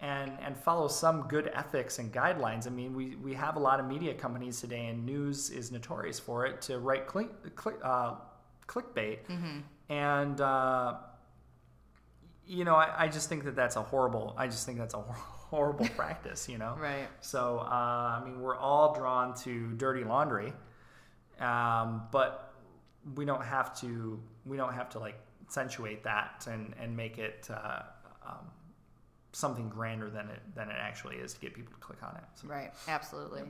and 0.01 0.31
and 0.41 0.57
follow 0.57 0.87
some 0.87 1.23
good 1.27 1.49
ethics 1.53 1.99
and 1.99 2.11
guidelines. 2.13 2.67
I 2.67 2.69
mean, 2.69 2.93
we 2.93 3.15
we 3.15 3.33
have 3.33 3.55
a 3.55 3.59
lot 3.59 3.79
of 3.79 3.87
media 3.87 4.13
companies 4.13 4.59
today, 4.59 4.87
and 4.87 5.05
news 5.05 5.49
is 5.49 5.71
notorious 5.71 6.19
for 6.19 6.45
it 6.45 6.61
to 6.63 6.79
write 6.79 7.07
click, 7.07 7.55
click, 7.55 7.77
uh, 7.83 8.15
clickbait, 8.67 9.19
and 9.89 10.41
uh, 10.41 10.95
you 12.45 12.63
know, 12.65 12.75
I, 12.75 13.05
I 13.05 13.07
just 13.07 13.29
think 13.29 13.43
that 13.45 13.55
that's 13.55 13.75
a 13.75 13.81
horrible. 13.81 14.35
I 14.37 14.47
just 14.47 14.65
think 14.65 14.77
that's 14.77 14.93
a 14.93 15.01
horrible 15.49 15.87
practice. 15.95 16.49
You 16.49 16.57
know, 16.57 16.75
Right. 16.79 17.07
So 17.21 17.59
uh, 17.59 18.19
I 18.19 18.21
mean, 18.25 18.41
we're 18.41 18.57
all 18.57 18.93
drawn 18.93 19.33
to 19.43 19.71
dirty 19.77 20.03
laundry, 20.03 20.53
um, 21.39 22.03
but 22.11 22.53
we 23.15 23.25
don't 23.25 23.43
have 23.43 23.79
to. 23.81 24.19
We 24.45 24.57
don't 24.57 24.73
have 24.73 24.89
to 24.91 24.99
like 24.99 25.17
accentuate 25.41 26.03
that 26.03 26.47
and 26.51 26.73
and 26.79 26.95
make 26.95 27.17
it. 27.17 27.47
Uh, 27.49 27.79
um, 28.27 28.51
something 29.35 29.67
grander 29.69 30.09
than 30.09 30.29
it 30.29 30.39
than 30.55 30.69
it 30.69 30.77
actually 30.79 31.17
is 31.17 31.33
to 31.33 31.39
get 31.41 31.53
people 31.53 31.73
to 31.73 31.79
click 31.79 32.01
on 32.03 32.15
it. 32.15 32.23
So, 32.35 32.47
Right. 32.47 32.71
Absolutely. 32.87 33.43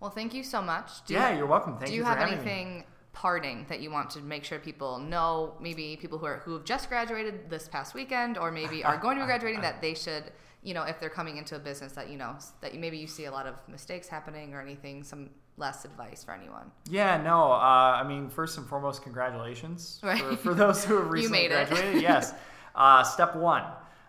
Well, 0.00 0.10
thank 0.10 0.34
you 0.34 0.42
so 0.42 0.60
much. 0.62 1.04
Do 1.06 1.14
yeah, 1.14 1.30
you, 1.30 1.38
you're 1.38 1.46
welcome. 1.46 1.74
Thank 1.74 1.86
do 1.86 1.92
you, 1.92 1.98
you 1.98 2.02
for 2.04 2.08
have 2.10 2.18
having 2.18 2.34
me. 2.44 2.50
anything 2.50 2.84
parting 3.12 3.64
that 3.68 3.80
you 3.80 3.90
want 3.90 4.10
to 4.10 4.20
make 4.20 4.44
sure 4.44 4.58
people 4.58 4.98
know? 4.98 5.54
Maybe 5.60 5.96
people 6.00 6.18
who 6.18 6.26
are 6.26 6.38
who 6.38 6.52
have 6.54 6.64
just 6.64 6.88
graduated 6.88 7.48
this 7.50 7.68
past 7.68 7.94
weekend, 7.94 8.36
or 8.38 8.50
maybe 8.50 8.84
are 8.84 8.96
going 8.98 9.16
to 9.16 9.22
be 9.22 9.26
graduating, 9.32 9.60
that 9.62 9.80
they 9.80 9.94
should, 9.94 10.24
you 10.62 10.74
know, 10.74 10.82
if 10.82 10.98
they're 11.00 11.10
coming 11.10 11.36
into 11.38 11.56
a 11.56 11.58
business 11.58 11.92
that 11.92 12.08
you 12.10 12.16
know 12.18 12.36
that 12.62 12.72
you, 12.74 12.80
maybe 12.80 12.96
you 12.98 13.06
see 13.06 13.24
a 13.26 13.30
lot 13.30 13.46
of 13.46 13.54
mistakes 13.68 14.06
happening 14.08 14.54
or 14.54 14.60
anything. 14.60 15.02
Some 15.02 15.30
less 15.58 15.84
advice 15.86 16.22
for 16.24 16.32
anyone. 16.32 16.70
Yeah, 16.90 17.16
no. 17.22 17.52
Uh, 17.52 17.56
I 18.02 18.04
mean, 18.06 18.28
first 18.28 18.58
and 18.58 18.66
foremost, 18.66 19.02
congratulations 19.02 20.00
Right. 20.02 20.18
for, 20.20 20.36
for 20.36 20.54
those 20.54 20.84
who 20.84 20.96
have 20.98 21.06
You 21.06 21.10
recently 21.12 21.48
graduated. 21.48 22.02
yes. 22.02 22.34
Uh, 22.74 23.02
step 23.02 23.34
one. 23.34 23.64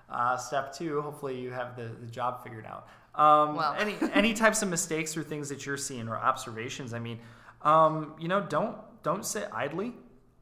Uh, 0.09 0.37
step 0.37 0.73
two. 0.73 1.01
Hopefully, 1.01 1.39
you 1.39 1.51
have 1.51 1.75
the, 1.75 1.89
the 1.99 2.07
job 2.07 2.43
figured 2.43 2.65
out. 2.65 2.87
Um, 3.15 3.55
Well. 3.55 3.75
any 3.77 3.95
any 4.13 4.33
types 4.43 4.61
of 4.61 4.69
mistakes 4.69 5.17
or 5.17 5.23
things 5.23 5.49
that 5.49 5.65
you're 5.65 5.77
seeing 5.77 6.07
or 6.07 6.15
observations. 6.15 6.93
I 6.93 6.99
mean, 6.99 7.19
um, 7.61 8.13
you 8.19 8.27
know, 8.27 8.41
don't 8.41 8.77
don't 9.03 9.25
sit 9.25 9.49
idly. 9.53 9.93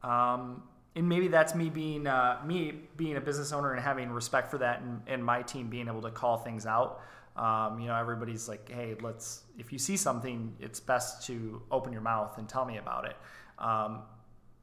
Um, 0.02 0.62
and 0.94 1.08
maybe 1.08 1.28
that's 1.28 1.54
me 1.54 1.68
being 1.68 2.06
uh, 2.06 2.40
me 2.44 2.74
being 2.96 3.16
a 3.16 3.20
business 3.20 3.52
owner 3.52 3.72
and 3.74 3.82
having 3.82 4.10
respect 4.10 4.50
for 4.50 4.58
that, 4.58 4.80
and, 4.80 5.02
and 5.06 5.24
my 5.24 5.42
team 5.42 5.68
being 5.68 5.88
able 5.88 6.02
to 6.02 6.10
call 6.10 6.38
things 6.38 6.64
out. 6.64 7.00
Um, 7.36 7.80
you 7.80 7.88
know, 7.88 7.96
everybody's 7.96 8.48
like, 8.48 8.70
"Hey, 8.70 8.94
let's." 9.02 9.42
If 9.58 9.72
you 9.72 9.78
see 9.78 9.96
something, 9.96 10.54
it's 10.58 10.80
best 10.80 11.26
to 11.26 11.60
open 11.70 11.92
your 11.92 12.00
mouth 12.02 12.38
and 12.38 12.48
tell 12.48 12.64
me 12.64 12.78
about 12.78 13.06
it. 13.06 13.16
Um, 13.58 14.02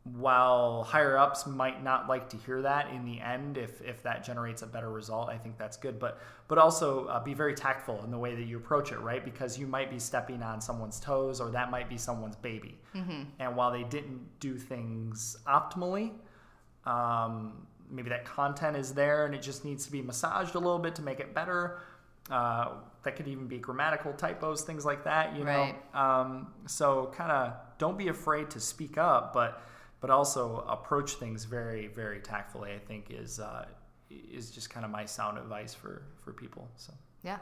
while 0.04 0.84
higher 0.84 1.18
ups 1.18 1.48
might 1.48 1.82
not 1.82 2.10
like 2.10 2.28
to 2.30 2.38
hear 2.38 2.62
that 2.62 2.90
in 2.92 3.06
the 3.06 3.22
end, 3.22 3.58
if 3.58 3.82
if 3.82 4.04
that 4.04 4.24
generates 4.24 4.62
a 4.62 4.68
better 4.68 4.92
result, 4.92 5.30
I 5.30 5.38
think 5.38 5.58
that's 5.58 5.78
good. 5.78 5.98
But 5.98 6.20
but 6.50 6.58
also 6.58 7.06
uh, 7.08 7.24
be 7.24 7.34
very 7.34 7.54
tactful 7.56 8.04
in 8.04 8.12
the 8.12 8.18
way 8.18 8.36
that 8.36 8.44
you 8.44 8.58
approach 8.58 8.92
it, 8.92 9.00
right? 9.00 9.24
Because 9.24 9.58
you 9.58 9.66
might 9.66 9.90
be 9.90 10.00
stepping 10.00 10.44
on 10.44 10.60
someone's 10.60 11.00
toes, 11.00 11.40
or 11.40 11.52
that 11.52 11.72
might 11.72 11.88
be 11.88 11.98
someone's 11.98 12.36
baby. 12.36 12.78
And 13.40 13.56
while 13.56 13.72
they 13.72 13.84
didn't 13.84 14.40
do 14.42 14.58
things 14.58 15.38
optimally, 15.48 16.12
um, 16.86 17.66
maybe 17.90 18.10
that 18.10 18.26
content 18.26 18.76
is 18.76 18.94
there 18.94 19.26
and 19.26 19.34
it 19.34 19.42
just 19.42 19.64
needs 19.66 19.86
to 19.86 19.92
be 19.92 20.02
massaged 20.02 20.56
a 20.56 20.60
little 20.60 20.80
bit 20.80 20.96
to 20.96 21.02
make 21.02 21.20
it 21.20 21.34
better. 21.34 21.80
Uh, 22.30 22.74
that 23.04 23.16
could 23.16 23.28
even 23.28 23.48
be 23.48 23.58
grammatical 23.58 24.14
typos, 24.14 24.64
things 24.64 24.86
like 24.86 25.04
that. 25.04 25.36
You 25.36 25.44
know, 25.44 25.74
Right. 25.94 25.96
um, 26.22 26.54
so 26.68 27.12
kind 27.16 27.32
of 27.32 27.54
don't 27.78 27.98
be 27.98 28.08
afraid 28.10 28.50
to 28.52 28.60
speak 28.60 28.98
up, 28.98 29.34
but 29.34 29.62
but 30.04 30.10
also 30.10 30.66
approach 30.68 31.14
things 31.14 31.46
very 31.46 31.88
very 31.88 32.20
tactfully. 32.20 32.74
I 32.74 32.80
think 32.80 33.06
is 33.10 33.40
uh, 33.40 33.66
is 34.10 34.52
just 34.52 34.70
kind 34.70 34.84
of 34.86 34.92
my 34.92 35.06
sound 35.06 35.38
advice 35.38 35.74
for 35.74 36.04
for 36.24 36.34
people. 36.34 36.68
So 36.76 36.92
Yeah. 37.24 37.38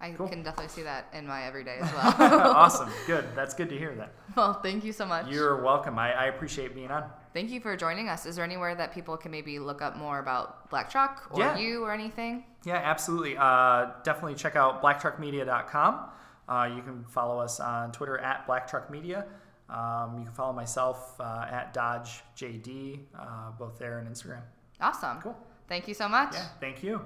I 0.00 0.10
Cool. 0.10 0.28
can 0.28 0.42
definitely 0.42 0.68
see 0.68 0.82
that 0.82 1.06
in 1.14 1.26
my 1.26 1.44
everyday 1.46 1.78
as 1.80 1.90
well. 1.94 2.14
awesome, 2.56 2.90
good. 3.06 3.24
That's 3.34 3.54
good 3.54 3.70
to 3.70 3.78
hear. 3.78 3.94
That 3.94 4.12
well, 4.36 4.52
thank 4.60 4.84
you 4.84 4.92
so 4.92 5.06
much. 5.06 5.28
you're 5.28 5.62
welcome. 5.62 5.98
I, 5.98 6.12
I 6.12 6.24
appreciate 6.26 6.74
being 6.74 6.90
on. 6.90 7.04
Thank 7.32 7.50
you 7.50 7.58
for 7.60 7.74
joining 7.74 8.10
us. 8.10 8.26
Is 8.26 8.36
there 8.36 8.44
anywhere 8.44 8.74
that 8.74 8.92
people 8.92 9.16
can 9.16 9.30
maybe 9.30 9.58
look 9.58 9.80
up 9.80 9.96
more 9.96 10.18
about 10.18 10.68
Black 10.68 10.90
Truck 10.90 11.28
or 11.30 11.40
Yeah. 11.40 11.56
you 11.56 11.84
or 11.84 11.90
anything? 11.92 12.44
Yeah, 12.66 12.74
absolutely. 12.84 13.36
Uh, 13.38 13.92
definitely 14.02 14.34
check 14.34 14.56
out 14.56 14.82
blacktruckmedia.com. 14.82 16.00
Uh, 16.48 16.70
you 16.76 16.82
can 16.82 17.04
follow 17.04 17.38
us 17.38 17.58
on 17.58 17.90
Twitter 17.92 18.18
at 18.18 18.46
blacktruckmedia. 18.46 19.24
Um, 19.68 20.18
you 20.18 20.24
can 20.24 20.34
follow 20.34 20.52
myself 20.52 21.18
uh, 21.20 21.46
at 21.50 21.72
Dodge 21.72 22.22
JD, 22.36 23.00
uh, 23.18 23.52
both 23.58 23.78
there 23.78 23.98
and 23.98 24.08
Instagram. 24.08 24.42
Awesome. 24.80 25.20
Cool. 25.20 25.36
Thank 25.68 25.88
you 25.88 25.94
so 25.94 26.08
much. 26.08 26.34
Yeah, 26.34 26.48
thank 26.60 26.82
you. 26.82 27.00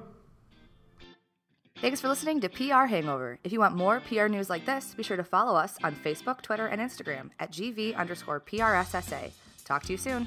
Thanks 1.81 2.01
for 2.01 2.09
listening 2.09 2.41
to 2.41 2.49
PR 2.49 2.87
Hangover. 2.87 3.39
If 3.45 3.53
you 3.53 3.61
want 3.61 3.77
more 3.77 4.01
PR 4.01 4.27
news 4.27 4.51
like 4.51 4.67
this, 4.67 4.95
be 4.95 5.05
sure 5.05 5.17
to 5.17 5.23
follow 5.23 5.55
us 5.55 5.77
on 5.85 5.95
Facebook, 5.95 6.43
Twitter, 6.43 6.67
and 6.67 6.81
Instagram 6.81 7.31
at 7.39 7.53
GV 7.53 7.95
underscore 7.95 8.41
PRSSA. 8.41 9.31
Talk 9.65 9.85
to 9.85 9.93
you 9.93 9.99
soon. 9.99 10.27